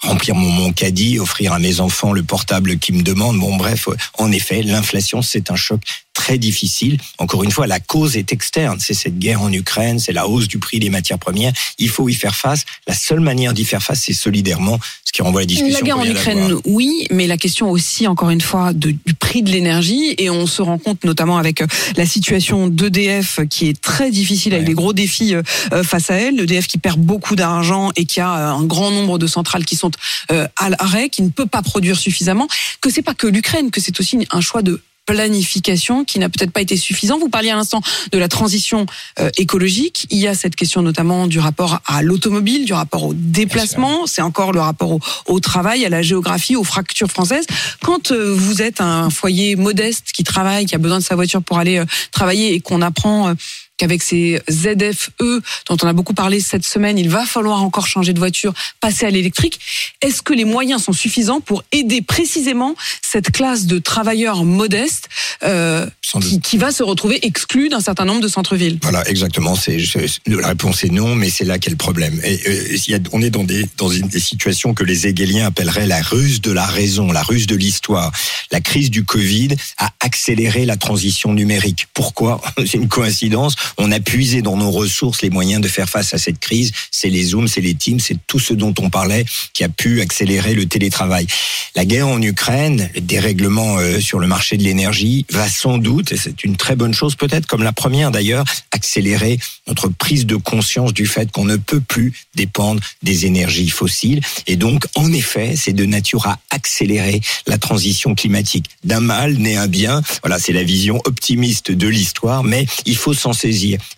remplir 0.00 0.34
mon, 0.34 0.50
mon 0.50 0.72
caddie, 0.72 1.18
offrir 1.18 1.52
à 1.52 1.58
mes 1.58 1.80
enfants 1.80 2.12
le 2.12 2.22
portable 2.22 2.78
qui 2.78 2.92
me 2.92 3.02
demande. 3.02 3.38
Bon, 3.38 3.56
bref, 3.56 3.88
en 4.18 4.32
effet, 4.32 4.62
l'inflation, 4.62 5.22
c'est 5.22 5.50
un 5.50 5.56
choc 5.56 5.80
très 6.22 6.38
difficile. 6.38 6.98
Encore 7.18 7.42
une 7.42 7.50
fois, 7.50 7.66
la 7.66 7.80
cause 7.80 8.16
est 8.16 8.32
externe. 8.32 8.78
C'est 8.78 8.94
cette 8.94 9.18
guerre 9.18 9.42
en 9.42 9.52
Ukraine, 9.52 9.98
c'est 9.98 10.12
la 10.12 10.28
hausse 10.28 10.46
du 10.46 10.60
prix 10.60 10.78
des 10.78 10.88
matières 10.88 11.18
premières. 11.18 11.52
Il 11.78 11.88
faut 11.88 12.08
y 12.08 12.14
faire 12.14 12.36
face. 12.36 12.62
La 12.86 12.94
seule 12.94 13.18
manière 13.18 13.52
d'y 13.52 13.64
faire 13.64 13.82
face, 13.82 14.02
c'est 14.04 14.12
solidairement, 14.12 14.78
ce 15.04 15.10
qui 15.10 15.20
renvoie 15.20 15.40
à 15.40 15.42
la 15.42 15.46
discussion. 15.46 15.76
La 15.76 15.82
guerre 15.84 15.98
en 15.98 16.04
Ukraine, 16.04 16.54
oui, 16.64 17.08
mais 17.10 17.26
la 17.26 17.36
question 17.36 17.72
aussi, 17.72 18.06
encore 18.06 18.30
une 18.30 18.40
fois, 18.40 18.72
de, 18.72 18.92
du 18.92 19.14
prix 19.14 19.42
de 19.42 19.50
l'énergie. 19.50 20.14
Et 20.16 20.30
on 20.30 20.46
se 20.46 20.62
rend 20.62 20.78
compte, 20.78 21.02
notamment 21.04 21.38
avec 21.38 21.64
la 21.96 22.06
situation 22.06 22.68
d'EDF, 22.68 23.40
qui 23.50 23.68
est 23.68 23.80
très 23.80 24.12
difficile, 24.12 24.52
ouais. 24.52 24.58
avec 24.58 24.68
des 24.68 24.74
gros 24.74 24.92
défis 24.92 25.34
face 25.82 26.08
à 26.08 26.14
elle. 26.14 26.36
L'EDF 26.36 26.68
qui 26.68 26.78
perd 26.78 27.00
beaucoup 27.00 27.34
d'argent 27.34 27.90
et 27.96 28.04
qui 28.04 28.20
a 28.20 28.30
un 28.30 28.62
grand 28.62 28.92
nombre 28.92 29.18
de 29.18 29.26
centrales 29.26 29.64
qui 29.64 29.74
sont 29.74 29.90
à 30.28 30.70
l'arrêt, 30.70 31.08
qui 31.08 31.22
ne 31.22 31.30
peut 31.30 31.46
pas 31.46 31.62
produire 31.62 31.98
suffisamment. 31.98 32.46
Que 32.80 32.90
c'est 32.90 33.02
pas 33.02 33.14
que 33.14 33.26
l'Ukraine, 33.26 33.72
que 33.72 33.80
c'est 33.80 33.98
aussi 33.98 34.24
un 34.30 34.40
choix 34.40 34.62
de 34.62 34.80
planification 35.06 36.04
qui 36.04 36.18
n'a 36.18 36.28
peut-être 36.28 36.52
pas 36.52 36.60
été 36.60 36.76
suffisant. 36.76 37.18
Vous 37.18 37.28
parliez 37.28 37.50
à 37.50 37.56
l'instant 37.56 37.80
de 38.12 38.18
la 38.18 38.28
transition 38.28 38.86
euh, 39.18 39.30
écologique. 39.36 40.06
Il 40.10 40.18
y 40.18 40.28
a 40.28 40.34
cette 40.34 40.56
question 40.56 40.82
notamment 40.82 41.26
du 41.26 41.38
rapport 41.38 41.80
à 41.86 42.02
l'automobile, 42.02 42.64
du 42.64 42.72
rapport 42.72 43.04
au 43.04 43.14
déplacement. 43.14 44.06
C'est 44.06 44.22
encore 44.22 44.52
le 44.52 44.60
rapport 44.60 44.92
au, 44.92 45.00
au, 45.26 45.40
travail, 45.40 45.84
à 45.84 45.88
la 45.88 46.02
géographie, 46.02 46.56
aux 46.56 46.64
fractures 46.64 47.10
françaises. 47.10 47.46
Quand 47.82 48.12
euh, 48.12 48.32
vous 48.34 48.62
êtes 48.62 48.80
un 48.80 49.10
foyer 49.10 49.56
modeste 49.56 50.12
qui 50.12 50.24
travaille, 50.24 50.66
qui 50.66 50.74
a 50.74 50.78
besoin 50.78 50.98
de 50.98 51.04
sa 51.04 51.14
voiture 51.14 51.42
pour 51.42 51.58
aller 51.58 51.78
euh, 51.78 51.84
travailler 52.12 52.54
et 52.54 52.60
qu'on 52.60 52.82
apprend 52.82 53.34
qu'avec 53.82 54.00
ces 54.00 54.40
ZFE 54.48 55.42
dont 55.68 55.76
on 55.82 55.88
a 55.88 55.92
beaucoup 55.92 56.14
parlé 56.14 56.38
cette 56.38 56.64
semaine, 56.64 56.98
il 56.98 57.08
va 57.08 57.26
falloir 57.26 57.64
encore 57.64 57.88
changer 57.88 58.12
de 58.12 58.20
voiture, 58.20 58.54
passer 58.78 59.06
à 59.06 59.10
l'électrique. 59.10 59.58
Est-ce 60.00 60.22
que 60.22 60.32
les 60.32 60.44
moyens 60.44 60.84
sont 60.84 60.92
suffisants 60.92 61.40
pour 61.40 61.64
aider 61.72 62.00
précisément 62.00 62.76
cette 63.02 63.32
classe 63.32 63.66
de 63.66 63.80
travailleurs 63.80 64.44
modestes 64.44 65.08
euh, 65.42 65.84
qui, 66.20 66.40
qui, 66.40 66.58
va 66.58 66.70
se 66.70 66.84
retrouver 66.84 67.18
exclue 67.26 67.70
d'un 67.70 67.80
certain 67.80 68.04
nombre 68.04 68.20
de 68.20 68.28
centres-villes? 68.28 68.78
Voilà, 68.82 69.08
exactement. 69.08 69.56
C'est 69.56 69.78
la 70.26 70.46
réponse 70.46 70.84
est 70.84 70.92
non, 70.92 71.16
mais 71.16 71.28
c'est 71.28 71.44
là 71.44 71.58
qu'est 71.58 71.70
le 71.70 71.76
problème. 71.76 72.20
Et, 72.22 72.40
euh, 72.46 72.98
on 73.10 73.20
est 73.20 73.30
dans 73.30 73.42
des 73.42 73.64
dans 73.78 73.88
des 73.88 74.20
situations 74.20 74.74
que 74.74 74.84
les 74.84 75.08
Hegeliens 75.08 75.46
appelleraient 75.46 75.88
la 75.88 76.02
ruse 76.02 76.40
de 76.40 76.52
la 76.52 76.66
raison, 76.66 77.10
la 77.10 77.22
ruse 77.22 77.48
de 77.48 77.56
l'histoire. 77.56 78.12
La 78.52 78.60
crise 78.60 78.90
du 78.90 79.04
Covid 79.04 79.56
a 79.78 79.90
accéléré 79.98 80.66
la 80.66 80.76
transition 80.76 81.32
numérique. 81.32 81.88
Pourquoi? 81.94 82.40
C'est 82.58 82.74
une 82.74 82.88
coïncidence 82.88 83.56
on 83.78 83.90
a 83.92 84.00
puisé 84.00 84.42
dans 84.42 84.56
nos 84.56 84.70
ressources 84.70 85.22
les 85.22 85.30
moyens 85.30 85.60
de 85.60 85.68
faire 85.68 85.88
face 85.88 86.14
à 86.14 86.18
cette 86.18 86.38
crise. 86.38 86.72
C'est 86.90 87.10
les 87.10 87.24
Zooms, 87.24 87.48
c'est 87.48 87.60
les 87.60 87.74
Teams, 87.74 88.00
c'est 88.00 88.16
tout 88.26 88.38
ce 88.38 88.54
dont 88.54 88.74
on 88.78 88.90
parlait 88.90 89.24
qui 89.52 89.64
a 89.64 89.68
pu 89.68 90.00
accélérer 90.00 90.54
le 90.54 90.66
télétravail. 90.66 91.26
La 91.74 91.84
guerre 91.84 92.08
en 92.08 92.20
Ukraine, 92.20 92.90
le 92.94 93.00
dérèglement 93.00 93.78
euh, 93.78 94.00
sur 94.00 94.18
le 94.18 94.26
marché 94.26 94.56
de 94.56 94.62
l'énergie 94.62 95.26
va 95.30 95.48
sans 95.48 95.78
doute, 95.78 96.12
et 96.12 96.16
c'est 96.16 96.44
une 96.44 96.56
très 96.56 96.76
bonne 96.76 96.94
chose 96.94 97.16
peut-être, 97.16 97.46
comme 97.46 97.62
la 97.62 97.72
première 97.72 98.10
d'ailleurs, 98.10 98.44
accélérer 98.70 99.38
notre 99.66 99.88
prise 99.88 100.26
de 100.26 100.36
conscience 100.36 100.92
du 100.92 101.06
fait 101.06 101.30
qu'on 101.30 101.44
ne 101.44 101.56
peut 101.56 101.80
plus 101.80 102.12
dépendre 102.34 102.80
des 103.02 103.26
énergies 103.26 103.68
fossiles. 103.68 104.20
Et 104.46 104.56
donc, 104.56 104.84
en 104.94 105.12
effet, 105.12 105.54
c'est 105.56 105.72
de 105.72 105.84
nature 105.84 106.26
à 106.26 106.38
accélérer 106.50 107.20
la 107.46 107.58
transition 107.58 108.14
climatique. 108.14 108.66
D'un 108.84 109.00
mal 109.00 109.34
naît 109.34 109.56
un 109.56 109.68
bien. 109.68 110.02
Voilà, 110.22 110.38
c'est 110.38 110.52
la 110.52 110.62
vision 110.62 111.00
optimiste 111.04 111.70
de 111.70 111.88
l'histoire, 111.88 112.44
mais 112.44 112.66
il 112.86 112.96
faut 112.96 113.14
s'en. 113.14 113.32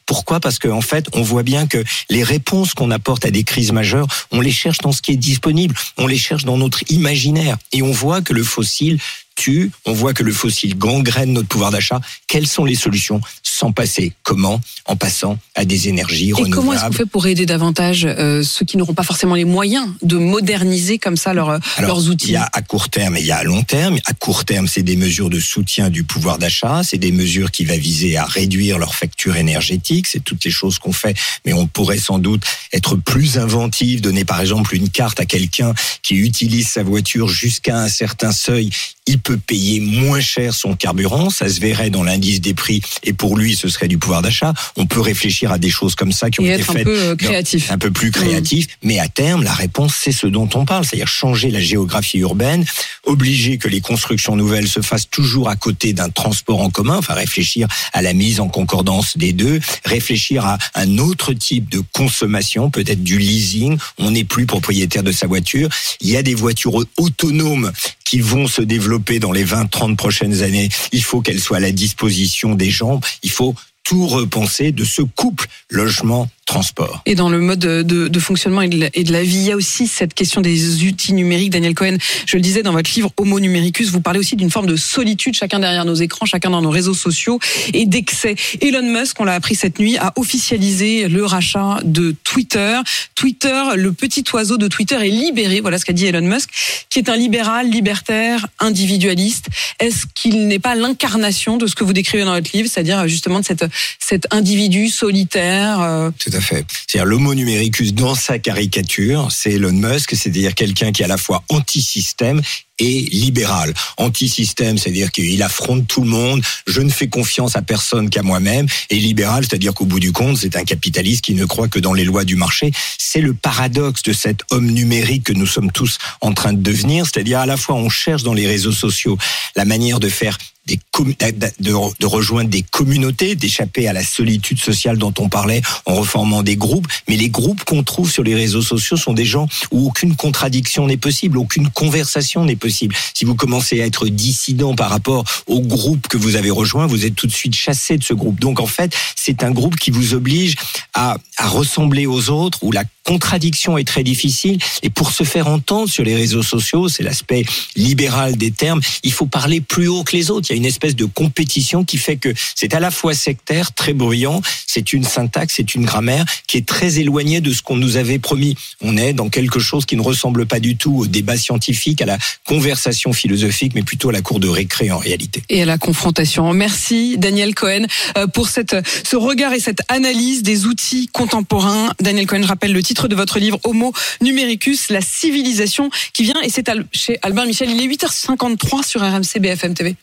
Pourquoi? 0.07 0.41
Parce 0.41 0.59
qu'en 0.59 0.79
en 0.79 0.81
fait, 0.81 1.07
on 1.13 1.23
voit 1.23 1.43
bien 1.43 1.67
que 1.67 1.83
les 2.11 2.23
réponses 2.23 2.75
qu'on 2.75 2.91
apporte 2.91 3.25
à 3.25 3.31
des 3.31 3.45
crises 3.45 3.73
majeures, 3.73 4.07
on 4.31 4.41
les 4.41 4.53
cherche 4.53 4.79
dans 4.79 4.93
ce 4.93 5.03
qui 5.03 5.13
est 5.13 5.17
disponible, 5.17 5.75
on 5.97 6.07
les 6.07 6.19
cherche 6.19 6.45
dans 6.45 6.59
notre 6.59 6.83
imaginaire, 6.91 7.57
et 7.73 7.83
on 7.83 7.93
voit 7.93 8.21
que 8.21 8.33
le 8.33 8.45
fossile 8.45 8.99
tue, 9.35 9.73
on 9.85 9.93
voit 9.93 10.15
que 10.15 10.23
le 10.23 10.33
fossile 10.33 10.77
gangrène 10.77 11.33
notre 11.33 11.49
pouvoir 11.49 11.71
d'achat. 11.71 12.01
Quelles 12.29 12.47
sont 12.47 12.65
les 12.65 12.77
solutions? 12.77 13.21
Sans 13.55 13.73
passer 13.73 14.13
Comment 14.23 14.61
En 14.87 14.97
passant 14.97 15.39
à 15.55 15.65
des 15.65 15.89
énergies 15.89 16.31
Et 16.31 16.33
renouvelables. 16.33 16.55
comment 16.57 16.73
est-ce 16.73 16.85
qu'on 16.87 16.93
fait 16.93 17.07
pour 17.07 17.27
aider 17.27 17.47
davantage 17.47 18.05
euh, 18.05 18.43
ceux 18.43 18.65
qui 18.65 18.77
n'auront 18.77 18.95
pas 18.95 19.03
forcément 19.03 19.35
les 19.35 19.45
moyens 19.45 19.87
de 20.03 20.17
moderniser 20.17 20.99
comme 20.99 21.17
ça 21.17 21.33
leur, 21.35 21.51
Alors, 21.51 21.61
leurs 21.79 22.09
outils 22.09 22.29
Il 22.29 22.33
y 22.33 22.37
a 22.37 22.49
à 22.53 22.63
court 22.63 22.89
terme 22.89 23.17
et 23.17 23.21
il 23.21 23.27
y 23.27 23.33
a 23.33 23.37
à 23.37 23.45
long 23.45 23.63
terme. 23.63 23.99
À 24.07 24.13
court 24.13 24.45
terme, 24.45 24.67
c'est 24.67 24.83
des 24.83 24.97
mesures 24.97 25.31
de 25.31 25.39
soutien 25.39 25.91
du 25.91 26.05
pouvoir 26.05 26.39
d'achat, 26.39 26.83
c'est 26.83 26.99
des 26.99 27.13
mesures 27.13 27.51
qui 27.51 27.65
va 27.65 27.77
viser 27.77 28.17
à 28.17 28.25
réduire 28.25 28.79
leur 28.79 28.95
facture 28.95 29.37
énergétique, 29.37 30.07
c'est 30.07 30.23
toutes 30.23 30.45
les 30.45 30.51
choses 30.51 30.79
qu'on 30.79 30.93
fait, 30.93 31.17
mais 31.45 31.53
on 31.53 31.67
pourrait 31.67 31.99
sans 31.99 32.19
doute 32.19 32.43
être 32.73 32.97
plus 32.97 33.39
inventif, 33.39 34.01
donner 34.01 34.25
par 34.25 34.41
exemple 34.41 34.75
une 34.75 34.89
carte 34.89 35.21
à 35.21 35.27
quelqu'un 35.27 35.75
qui 36.03 36.17
utilise 36.17 36.69
sa 36.69 36.83
voiture 36.83 37.29
jusqu'à 37.29 37.79
un 37.79 37.89
certain 37.89 38.33
seuil, 38.33 38.71
il 39.07 39.19
peut 39.19 39.37
payer 39.37 39.81
moins 39.81 40.21
cher 40.21 40.55
son 40.55 40.75
carburant, 40.75 41.31
ça 41.31 41.49
se 41.49 41.61
verrait 41.61 41.91
dans 41.91 42.03
l'indice 42.03 42.41
des 42.41 42.55
prix 42.55 42.81
et 43.03 43.13
pour 43.13 43.37
lui 43.37 43.54
ce 43.55 43.69
serait 43.69 43.89
du 43.89 43.99
pouvoir 43.99 44.23
d'achat. 44.23 44.53
On 44.77 44.87
peut 44.87 45.01
réfléchir 45.01 45.53
à 45.53 45.59
des 45.59 45.71
choses 45.71 45.95
comme 45.95 46.13
ça 46.13 46.31
qui 46.31 46.41
ont 46.41 46.45
Et 46.45 46.53
été 46.53 46.63
être 46.63 46.71
un 46.71 46.73
faites 46.75 46.85
peu 46.85 46.99
euh, 46.99 47.17
créatif. 47.17 47.71
un 47.71 47.79
peu 47.79 47.91
plus 47.91 48.11
créatif, 48.11 48.67
mmh. 48.67 48.87
mais 48.87 48.99
à 48.99 49.09
terme 49.09 49.43
la 49.43 49.53
réponse 49.53 49.95
c'est 49.95 50.13
ce 50.13 50.27
dont 50.27 50.49
on 50.55 50.65
parle, 50.65 50.85
c'est-à-dire 50.85 51.09
changer 51.09 51.51
la 51.51 51.61
géographie 51.61 52.19
urbaine, 52.19 52.65
obliger 53.05 53.59
que 53.59 53.69
les 53.69 53.81
constructions 53.81 54.37
nouvelles 54.37 54.69
se 54.69 54.81
fassent 54.81 55.09
toujours 55.09 55.49
à 55.49 55.57
côté 55.57 55.93
d'un 55.93 56.09
transport 56.09 56.61
en 56.61 56.71
commun, 56.71 56.97
enfin 56.97 57.15
réfléchir 57.15 57.69
à 57.93 58.03
la 58.03 58.13
mise 58.13 58.41
en 58.41 58.49
concordance 58.49 59.17
des 59.17 59.33
deux, 59.33 59.61
réfléchir 59.85 60.45
à 60.45 60.59
un 60.75 60.99
autre 60.99 61.33
type 61.33 61.69
de 61.71 61.83
consommation, 61.93 62.71
peut-être 62.71 63.03
du 63.03 63.19
leasing, 63.19 63.79
on 63.99 64.11
n'est 64.11 64.25
plus 64.25 64.47
propriétaire 64.47 65.03
de 65.03 65.13
sa 65.13 65.27
voiture, 65.27 65.69
il 66.01 66.11
y 66.11 66.17
a 66.17 66.23
des 66.23 66.35
voitures 66.35 66.85
autonomes 66.97 67.73
qui 68.05 68.21
vont 68.21 68.47
se 68.47 68.63
développer 68.63 69.19
dans 69.19 69.33
les 69.33 69.45
20-30 69.45 69.97
prochaines 69.97 70.43
années. 70.43 70.69
Il 70.93 71.03
faut 71.03 71.21
qu'elles 71.21 71.41
soient 71.41 71.57
à 71.57 71.61
la 71.61 71.73
disposition 71.73 72.55
des 72.55 72.71
gens. 72.71 73.01
Il 73.23 73.31
faut 73.35 73.55
tout 73.83 74.07
repenser 74.07 74.73
de 74.73 74.85
ce 74.85 75.03
couple 75.03 75.47
logement 75.71 76.29
transport. 76.55 77.03
Et 77.05 77.17
dans 77.17 77.29
le 77.29 77.41
mode 77.41 77.59
de, 77.59 77.83
de 77.83 78.21
fonctionnement 78.21 78.63
et 78.63 78.69
de, 78.69 78.79
la, 78.79 78.89
et 78.95 79.03
de, 79.03 79.13
la, 79.13 79.25
vie, 79.25 79.39
il 79.39 79.47
y 79.47 79.51
a 79.51 79.57
aussi 79.57 79.89
cette 79.89 80.15
question 80.15 80.41
des 80.41 80.85
outils 80.85 81.13
numériques. 81.13 81.51
Daniel 81.51 81.75
Cohen, 81.75 81.97
je 82.27 82.37
le 82.37 82.43
disais 82.43 82.63
dans 82.63 82.71
votre 82.71 82.89
livre 82.95 83.11
Homo 83.17 83.41
numericus, 83.41 83.91
vous 83.91 84.01
parlez 84.01 84.21
aussi 84.21 84.37
d'une 84.37 84.53
forme 84.53 84.67
de 84.67 84.77
solitude, 84.77 85.35
chacun 85.35 85.59
derrière 85.59 85.85
nos 85.85 85.97
écrans, 85.97 86.27
chacun 86.27 86.51
dans 86.51 86.63
nos 86.63 86.71
réseaux 86.71 86.95
sociaux, 86.95 87.41
et 87.73 87.87
d'excès. 87.87 88.37
Elon 88.61 88.83
Musk, 88.83 89.19
on 89.19 89.25
l'a 89.25 89.35
appris 89.35 89.57
cette 89.57 89.81
nuit, 89.81 89.97
a 89.99 90.13
officialisé 90.15 91.09
le 91.09 91.25
rachat 91.25 91.81
de 91.83 92.15
Twitter. 92.23 92.79
Twitter, 93.17 93.63
le 93.75 93.93
petit 93.93 94.23
oiseau 94.33 94.57
de 94.57 94.69
Twitter 94.69 94.95
est 94.95 95.11
libéré, 95.11 95.61
voilà 95.61 95.79
ce 95.79 95.85
qu'a 95.85 95.93
dit 95.93 96.07
Elon 96.07 96.23
Musk, 96.23 96.51
qui 96.89 97.01
est 97.01 97.09
un 97.09 97.17
libéral, 97.17 97.69
libertaire, 97.69 98.47
individualiste. 98.61 99.47
Est-ce 99.81 100.07
qu'il 100.15 100.47
n'est 100.47 100.61
pas 100.61 100.77
l'incarnation 100.77 101.57
de 101.57 101.67
ce 101.67 101.75
que 101.75 101.83
vous 101.83 101.93
décrivez 101.93 102.23
dans 102.23 102.35
votre 102.35 102.51
livre, 102.55 102.69
c'est-à-dire 102.73 103.09
justement 103.09 103.41
de 103.41 103.45
cette, 103.45 103.65
cet 103.99 104.33
individu 104.33 104.89
solitaire 104.89 105.81
euh... 105.81 106.11
Tout 106.21 106.31
à 106.33 106.41
fait. 106.41 106.44
C'est-à-dire 106.49 107.07
l'homo 107.07 107.35
numericus 107.35 107.95
dans 107.95 108.15
sa 108.15 108.39
caricature, 108.39 109.31
c'est 109.31 109.53
Elon 109.53 109.73
Musk, 109.73 110.15
c'est-à-dire 110.15 110.55
quelqu'un 110.55 110.93
qui 110.93 111.03
est 111.03 111.05
à 111.05 111.09
la 111.09 111.17
fois 111.17 111.43
anti-système 111.49 112.43
est 112.79 113.13
libéral, 113.13 113.73
anti-système, 113.97 114.79
c'est-à-dire 114.79 115.13
qu'il 115.13 115.43
affronte 115.43 115.87
tout 115.87 116.01
le 116.01 116.09
monde, 116.09 116.43
je 116.67 116.81
ne 116.81 116.91
fais 116.91 117.09
confiance 117.09 117.57
à 117.57 117.63
personne 117.63 118.11
qu'à 118.11 118.23
moi-même, 118.23 118.67
et 118.91 118.97
libéral, 118.97 119.45
c'est-à-dire 119.45 119.75
qu'au 119.75 119.85
bout 119.85 120.01
du 120.01 120.13
compte, 120.13 120.39
c'est 120.39 120.57
un 120.57 120.65
capitaliste 120.65 121.25
qui 121.25 121.35
ne 121.35 121.45
croit 121.45 121.69
que 121.69 121.79
dans 121.79 121.93
les 121.93 122.05
lois 122.05 122.25
du 122.25 122.37
marché. 122.37 122.73
C'est 122.99 123.21
le 123.21 123.35
paradoxe 123.35 124.03
de 124.03 124.13
cet 124.13 124.41
homme 124.51 124.71
numérique 124.71 125.25
que 125.25 125.33
nous 125.33 125.47
sommes 125.47 125.71
tous 125.71 125.99
en 126.21 126.33
train 126.33 126.53
de 126.53 126.63
devenir, 126.63 127.07
c'est-à-dire 127.07 127.41
à 127.41 127.47
la 127.47 127.57
fois 127.57 127.77
on 127.77 127.89
cherche 127.89 128.23
dans 128.23 128.35
les 128.35 128.47
réseaux 128.47 128.73
sociaux 128.73 129.17
la 129.57 129.65
manière 129.65 130.01
de 130.01 130.09
faire 130.09 130.39
des 130.67 130.81
de, 130.99 131.77
de, 132.01 132.07
rejoindre 132.07 132.49
des 132.49 132.63
communautés, 132.63 133.35
d'échapper 133.35 133.87
à 133.87 133.93
la 133.93 134.03
solitude 134.03 134.59
sociale 134.59 134.97
dont 134.97 135.13
on 135.19 135.29
parlait 135.29 135.61
en 135.85 135.95
reformant 135.95 136.43
des 136.43 136.57
groupes. 136.57 136.87
Mais 137.09 137.17
les 137.17 137.29
groupes 137.29 137.65
qu'on 137.65 137.83
trouve 137.83 138.11
sur 138.11 138.23
les 138.23 138.35
réseaux 138.35 138.63
sociaux 138.63 138.97
sont 138.97 139.13
des 139.13 139.27
gens 139.27 139.47
où 139.71 139.87
aucune 139.87 140.17
contradiction 140.17 140.87
n'est 140.87 140.97
possible, 140.97 141.37
aucune 141.37 141.69
conversation 141.69 142.45
n'est 142.45 142.57
possible. 142.57 142.64
Si 142.71 143.25
vous 143.25 143.35
commencez 143.35 143.81
à 143.81 143.87
être 143.87 144.09
dissident 144.09 144.75
par 144.75 144.91
rapport 144.91 145.25
au 145.47 145.61
groupe 145.61 146.09
que 146.09 146.17
vous 146.17 146.37
avez 146.37 146.51
rejoint, 146.51 146.87
vous 146.87 147.05
êtes 147.05 147.15
tout 147.15 147.27
de 147.27 147.33
suite 147.33 147.55
chassé 147.55 147.99
de 147.99 148.05
ce 148.05 148.15
groupe. 148.15 148.41
Donc 148.41 148.61
en 148.61 148.67
fait, 148.67 148.95
c'est 149.17 149.43
un 149.43 149.51
groupe 149.51 149.77
qui 149.77 149.91
vous 149.91 150.15
oblige 150.15 150.57
à, 150.95 151.17
à 151.37 151.49
ressembler 151.49 152.07
aux 152.07 152.31
autres, 152.31 152.59
où 152.63 152.73
la 152.73 152.85
contradiction 153.05 153.79
est 153.79 153.85
très 153.85 154.03
difficile. 154.03 154.59
Et 154.83 154.91
pour 154.91 155.13
se 155.13 155.25
faire 155.25 155.47
entendre 155.47 155.89
sur 155.89 156.05
les 156.05 156.15
réseaux 156.15 156.43
sociaux, 156.43 156.89
c'est 156.89 157.03
l'aspect 157.03 157.45
libéral 157.77 158.37
des 158.37 158.51
termes, 158.51 158.81
il 159.03 159.13
faut 159.13 159.27
parler 159.27 159.61
plus 159.61 159.89
haut 159.89 160.05
que 160.05 160.17
les 160.17 160.31
autres. 160.31 160.49
Il 160.51 160.55
y 160.55 160.57
a 160.57 160.57
une 160.57 160.65
espèce 160.65 160.97
de 160.97 161.05
compétition 161.05 161.85
qui 161.85 161.99
fait 161.99 162.17
que 162.17 162.33
c'est 162.55 162.75
à 162.75 162.81
la 162.81 162.91
fois 162.91 163.15
sectaire, 163.15 163.73
très 163.75 163.93
bruyant, 163.93 164.41
c'est 164.67 164.93
une 164.93 165.05
syntaxe, 165.05 165.55
c'est 165.57 165.75
une 165.75 165.85
grammaire 165.85 166.25
qui 166.47 166.57
est 166.57 166.67
très 166.67 166.99
éloignée 166.99 167.41
de 167.41 167.53
ce 167.53 167.63
qu'on 167.63 167.77
nous 167.77 167.97
avait 167.97 168.19
promis. 168.19 168.57
On 168.81 168.97
est 168.97 169.13
dans 169.13 169.29
quelque 169.29 169.61
chose 169.61 169.85
qui 169.85 169.97
ne 169.97 170.03
ressemble 170.03 170.47
pas 170.47 170.61
du 170.61 170.77
tout 170.77 170.97
au 170.97 171.07
débat 171.07 171.37
scientifique, 171.37 172.01
à 172.01 172.07
la 172.07 172.19
conversation 172.55 173.13
philosophique, 173.13 173.73
mais 173.75 173.83
plutôt 173.83 174.11
à 174.11 174.13
la 174.13 174.23
cour 174.23 174.39
de 174.39 174.47
récré 174.47 174.93
en 174.93 174.99
réalité. 174.99 175.43
Et 175.49 175.63
à 175.63 175.65
la 175.65 175.77
confrontation. 175.77 176.53
Merci 176.53 177.19
Daniel 177.19 177.53
Cohen 177.53 177.87
euh, 178.17 178.29
pour 178.29 178.49
cette, 178.49 178.77
ce 179.05 179.17
regard 179.17 179.53
et 179.53 179.59
cette 179.59 179.81
analyse 179.89 180.45
des 180.45 180.67
outils 180.67 181.09
contemporains. 181.09 181.91
Daniel 182.01 182.27
Cohen 182.27 182.45
rappelle 182.45 182.73
le 182.73 182.83
titre 182.83 183.09
de 183.09 183.17
votre 183.17 183.41
livre 183.41 183.59
Homo 183.65 183.93
numericus, 184.23 184.89
la 184.91 185.01
civilisation 185.01 185.91
qui 186.13 186.23
vient 186.23 186.41
et 186.45 186.49
c'est 186.49 186.71
chez 186.93 187.19
Albin 187.23 187.45
Michel. 187.45 187.71
Il 187.71 187.83
est 187.83 187.89
8h53 187.89 188.87
sur 188.87 189.01
RMC 189.01 189.41
BFM 189.41 189.75
TV. 189.75 189.97